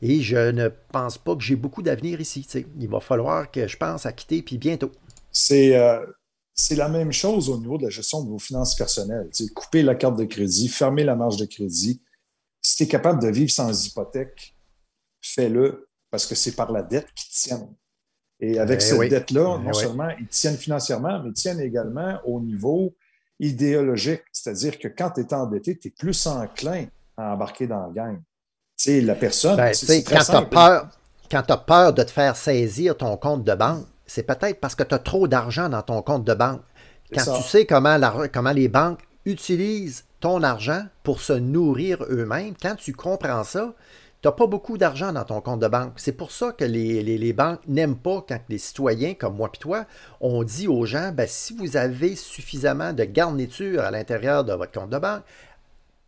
[0.02, 2.46] Et je ne pense pas que j'ai beaucoup d'avenir ici.
[2.78, 4.92] Il va falloir que je pense à quitter, puis bientôt.
[5.30, 6.04] C'est euh,
[6.54, 9.28] c'est la même chose au niveau de la gestion de vos finances personnelles.
[9.54, 12.00] couper la carte de crédit, fermer la marge de crédit.
[12.62, 14.56] Si tu es capable de vivre sans hypothèque,
[15.20, 17.74] fais-le parce que c'est par la dette qu'ils tiennent.
[18.40, 22.20] Et avec eh cette dette-là, eh non seulement ils tiennent financièrement, mais ils tiennent également
[22.24, 22.94] au niveau
[23.40, 24.22] idéologique.
[24.32, 26.86] C'est-à-dire que quand tu es endetté, tu es plus enclin
[27.16, 28.18] à embarquer dans la gang.
[28.76, 29.56] Tu sais, la personne.
[29.56, 29.72] Ben,
[30.06, 30.88] quand tu as, peur,
[31.32, 34.94] as peur de te faire saisir ton compte de banque, c'est peut-être parce que tu
[34.94, 36.62] as trop d'argent dans ton compte de banque.
[37.12, 37.98] Quand tu sais comment,
[38.32, 43.74] comment les banques utilisent ton argent pour se nourrir eux-mêmes, quand tu comprends ça,
[44.22, 45.94] tu n'as pas beaucoup d'argent dans ton compte de banque.
[45.96, 49.84] C'est pour ça que les, banques n'aiment pas quand les citoyens, comme moi et toi,
[50.20, 54.70] on dit aux gens, ben, si vous avez suffisamment de garniture à l'intérieur de votre
[54.70, 55.24] compte de banque,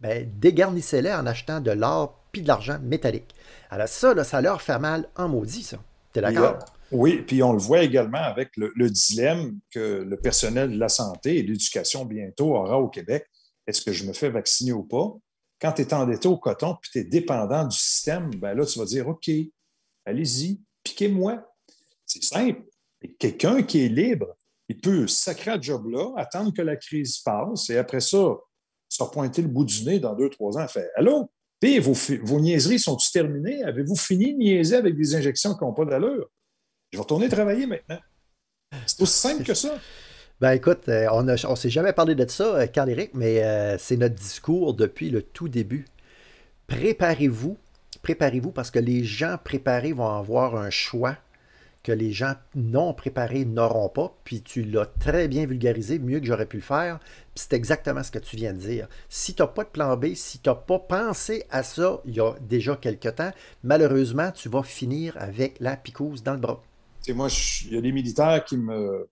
[0.00, 3.34] ben, dégarnissez-les en achetant de l'or puis de l'argent métallique.
[3.68, 5.78] Alors ça, ça leur fait mal en maudit, ça.
[6.12, 6.58] Tu es d'accord?
[6.92, 11.38] Oui, puis on le voit également avec le, dilemme que le personnel de la santé
[11.38, 13.26] et de l'éducation bientôt aura au Québec.
[13.66, 15.12] Est-ce que je me fais vacciner ou pas?
[15.60, 18.78] Quand tu es endetté au coton puis tu es dépendant du système, ben là, tu
[18.78, 19.28] vas dire OK,
[20.04, 21.44] allez-y, piquez-moi.
[22.04, 22.62] C'est simple.
[23.18, 24.36] Quelqu'un qui est libre,
[24.68, 28.36] il peut sacrer le job-là, attendre que la crise passe et après ça,
[28.88, 31.28] se pointer le bout du nez dans deux, trois ans, faire Allô?
[31.58, 33.64] Puis vos, vos niaiseries sont-elles terminées?
[33.64, 36.28] Avez-vous fini de niaiser avec des injections qui n'ont pas d'allure?
[36.92, 37.98] Je vais retourner travailler maintenant.
[38.86, 39.78] C'est aussi simple que ça.
[40.38, 43.96] Ben écoute, euh, on ne s'est jamais parlé de ça, Carl-Éric, euh, mais euh, c'est
[43.96, 45.86] notre discours depuis le tout début.
[46.66, 47.56] Préparez-vous,
[48.02, 51.16] préparez-vous parce que les gens préparés vont avoir un choix
[51.82, 54.14] que les gens non préparés n'auront pas.
[54.24, 56.98] Puis tu l'as très bien vulgarisé, mieux que j'aurais pu le faire.
[57.34, 58.88] Puis c'est exactement ce que tu viens de dire.
[59.08, 62.14] Si tu n'as pas de plan B, si tu n'as pas pensé à ça il
[62.14, 63.30] y a déjà quelque temps,
[63.62, 66.60] malheureusement, tu vas finir avec la picouse dans le bras
[67.12, 67.28] moi,
[67.64, 69.08] il y a des militaires qui me,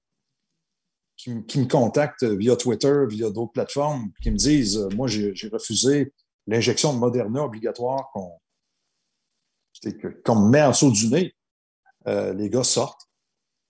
[1.16, 6.12] qui, me contactent via Twitter, via d'autres plateformes, qui me disent euh, Moi, j'ai refusé
[6.46, 8.38] l'injection de Moderna obligatoire qu'on
[10.36, 11.34] me met en dessous du nez.
[12.06, 13.08] Euh, les gars sortent.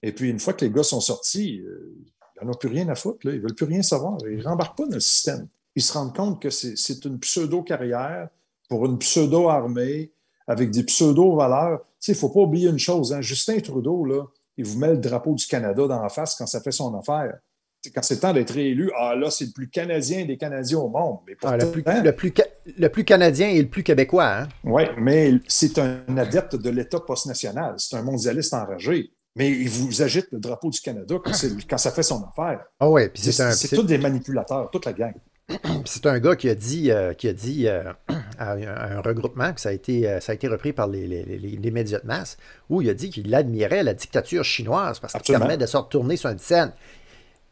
[0.03, 1.97] Et puis, une fois que les gars sont sortis, euh,
[2.41, 3.18] ils n'en plus rien à foutre.
[3.25, 4.18] Ils ne veulent plus rien savoir.
[4.27, 5.49] Ils ne rembarquent pas dans le système.
[5.77, 8.29] Ils se rendent compte que c'est une pseudo-carrière
[8.68, 10.12] pour une pseudo-armée
[10.47, 11.85] avec des pseudo-valeurs.
[12.07, 13.12] Il ne faut pas oublier une chose.
[13.12, 13.20] Hein.
[13.20, 14.24] Justin Trudeau, là,
[14.57, 17.34] il vous met le drapeau du Canada dans la face quand ça fait son affaire.
[17.94, 20.88] quand c'est le temps d'être réélu, ah là, c'est le plus canadien des Canadiens au
[20.88, 21.18] monde.
[21.26, 21.82] Mais ah, le, plus,
[22.76, 24.40] le, plus, canadien et le plus québécois.
[24.40, 24.48] Hein?
[24.64, 27.74] Oui, mais c'est un adepte de l'État post-national.
[27.78, 29.11] C'est un mondialiste enragé.
[29.36, 32.61] Mais il vous agite le drapeau du Canada quand, ça fait son affaire.
[32.78, 35.14] Ah ouais, c'est tous des manipulateurs, toute la gang.
[35.84, 37.92] c'est un gars qui a dit, euh, qui a dit euh,
[38.38, 42.01] à, un, regroupement que ça a été, euh, ça a été repris par les, médias
[42.01, 42.36] de masse,
[42.70, 46.16] où il a dit qu'il admirait la dictature chinoise parce qu'il permet de se retourner
[46.16, 46.72] sur une scène.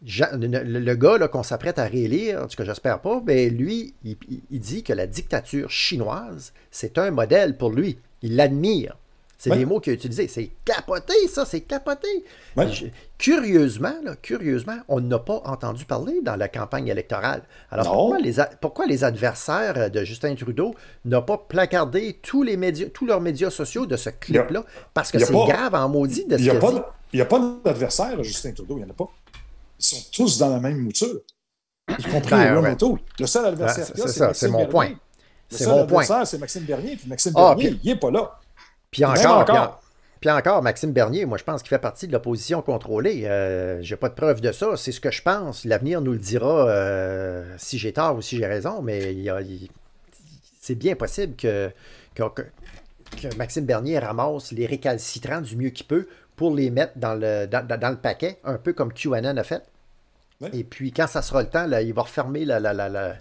[0.02, 4.16] le, gars qu'on s'apprête à réélire, en tout cas j'espère pas, mais lui, il,
[4.60, 7.98] dit que la dictature chinoise, c'est un modèle pour lui.
[8.22, 8.96] Il l'admire.
[9.42, 10.28] C'est les mots qu'il a utilisés.
[10.28, 12.06] C'est capoté, ça, c'est capoté.
[13.18, 17.42] curieusement, curieusement, on n'a pas entendu parler dans la campagne électorale.
[17.70, 22.86] Alors pourquoi les, pourquoi les, adversaires de Justin Trudeau n'ont pas placardé tous, les médias,
[22.94, 24.64] tous leurs médias sociaux de ce clip-là?
[24.94, 26.82] Parce que c'est grave en maudit de ce qu'il.
[27.12, 29.08] Il n'y a pas d'adversaire à Justin Trudeau, il n'y en a pas.
[29.80, 31.20] Ils sont tous dans la même mouture,
[31.90, 32.76] y compris ben, ouais.
[33.18, 34.90] Le seul adversaire, c'est c'est mon point.
[35.50, 36.96] Le seul adversaire, c'est Maxime Bernier.
[36.96, 38.38] Puis Maxime ah, Bernier, il n'est pas là.
[38.92, 39.80] Puis encore,
[40.20, 43.24] Puis, encore, Maxime Bernier, moi je pense qu'il fait partie de l'opposition contrôlée.
[43.24, 44.76] Euh, j'ai pas de preuve de ça.
[44.76, 45.64] C'est ce que je pense.
[45.64, 49.16] L'avenir nous le dira euh, si j'ai tort ou si j'ai raison, mais
[50.60, 51.70] c'est bien possible que,
[52.14, 52.22] que,
[53.36, 57.90] Maxime Bernier ramasse les récalcitrants du mieux qu'il peut pour les mettre dans le, dans,
[57.90, 59.62] le paquet, un peu comme QAnon a fait.
[60.52, 63.16] Et puis quand ça sera le temps, là, il va refermer la, la, la,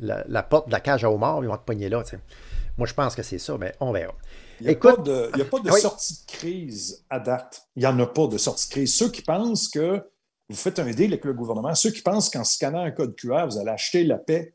[0.00, 2.02] la, porte de la cage à homard, ils vont te pogner là.
[2.76, 4.14] Moi, je pense que c'est ça, mais on verra.
[4.60, 5.30] Il n'y a, pas de,
[5.78, 7.68] sortie de crise à date.
[7.76, 8.94] Il n'y en a pas de sortie de crise.
[8.94, 10.02] Ceux qui pensent que
[10.48, 13.46] vous faites un deal avec le gouvernement, ceux qui pensent qu'en scannant un code QR,
[13.46, 14.54] vous allez acheter la paix,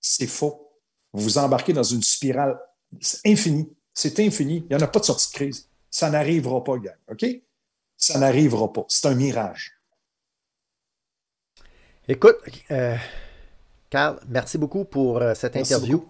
[0.00, 0.72] c'est faux.
[1.12, 2.58] Vous vous embarquez dans une spirale
[3.24, 3.68] infinie.
[3.94, 4.66] C'est infini.
[4.68, 5.68] Il n'y en a pas de sortie de crise.
[5.90, 6.96] Ça n'arrivera pas, gang.
[7.10, 7.24] OK?
[7.96, 8.84] Ça n'arrivera pas.
[8.88, 9.80] C'est un mirage.
[12.08, 12.36] Écoute,
[12.70, 12.96] euh,
[13.90, 16.08] Carl, merci beaucoup pour euh, cette interview.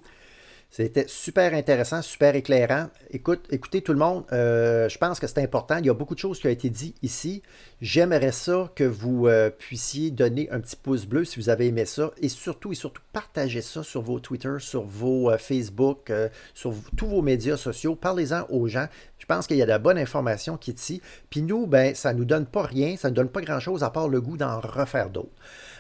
[0.71, 2.89] C'était super intéressant, super éclairant.
[3.11, 5.79] Écoute, écoutez tout le monde, euh, je pense que c'est important.
[5.79, 7.43] Il y a beaucoup de choses qui ont été dites ici.
[7.81, 11.87] J'aimerais ça que vous euh, puissiez donner un petit pouce bleu si vous avez aimé
[11.87, 12.11] ça.
[12.21, 16.13] Et surtout, et surtout, partagez ça sur vos Twitter, sur vos euh, Facebook,
[16.53, 17.95] sur tous vos médias sociaux.
[17.95, 18.89] Parlez-en aux gens.
[19.19, 21.01] Je pense qu'il y a de la bonne information qui est ici.
[21.31, 23.83] Puis nous, ben, ça ne nous donne pas rien, ça ne nous donne pas grand-chose
[23.83, 25.33] à part le goût d'en refaire d'autres.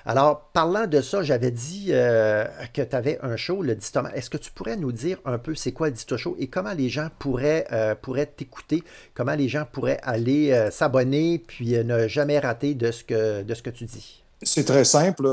[0.08, 4.14] Alors, parlant de ça, j'avais dit euh, que tu avais un show, le Distoma.
[4.14, 6.74] Est-ce que tu pourrais nous dire un peu c'est quoi le Disto Show et comment
[6.74, 8.84] les gens pourraient, euh, pourraient t'écouter,
[9.14, 13.84] comment les gens pourraient aller euh, s'abonner puis ne jamais rater de ce que, tu
[13.84, 14.22] dis?
[14.42, 15.26] C'est très simple.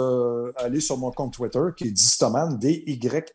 [0.56, 3.28] allez sur mon compte Twitter qui est Distoman, D-Y-S-T-O-M-A-N,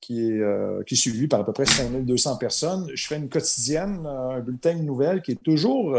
[0.00, 0.40] qui est,
[0.86, 2.88] qui suivi par à peu près 5200 personnes.
[2.94, 5.98] Je fais une quotidienne, un bulletin de nouvelles qui est toujours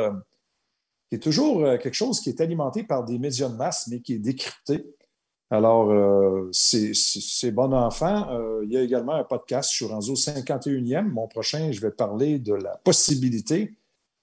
[1.09, 4.01] qui est toujours euh, quelque chose qui est alimenté par des médias de masse, mais
[4.01, 4.85] qui est décrypté.
[5.49, 8.29] Alors, euh, c'est bon enfant.
[8.31, 9.69] Euh, il y a également un podcast.
[9.69, 11.07] sur suis 51e.
[11.07, 13.75] Mon prochain, je vais parler de la possibilité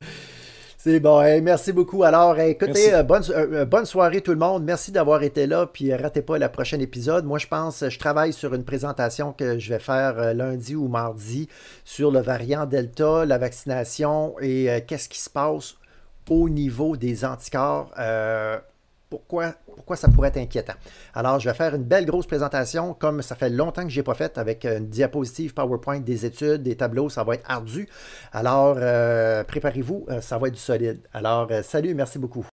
[0.82, 1.20] C'est bon.
[1.42, 2.04] merci beaucoup.
[2.04, 4.64] Alors, écoutez, euh, bonne, euh, euh, bonne soirée tout le monde.
[4.64, 5.66] Merci d'avoir été là.
[5.66, 7.26] Puis, ratez pas le prochain épisode.
[7.26, 11.50] Moi, je pense, je travaille sur une présentation que je vais faire lundi ou mardi
[11.84, 15.74] sur le variant Delta, la vaccination et qu'est-ce qui se passe
[16.30, 17.92] au niveau des anticorps
[19.10, 19.54] pourquoi,
[19.96, 20.74] ça pourrait être inquiétant.
[21.14, 24.04] Alors, je vais faire une belle grosse présentation, comme ça fait longtemps que je n'ai
[24.04, 27.88] pas fait, avec une diapositive PowerPoint, des études, des tableaux, ça va être ardu.
[28.32, 31.00] Alors, euh, préparez-vous, euh, ça va être du solide.
[31.12, 32.46] Alors, euh, salut, merci beaucoup.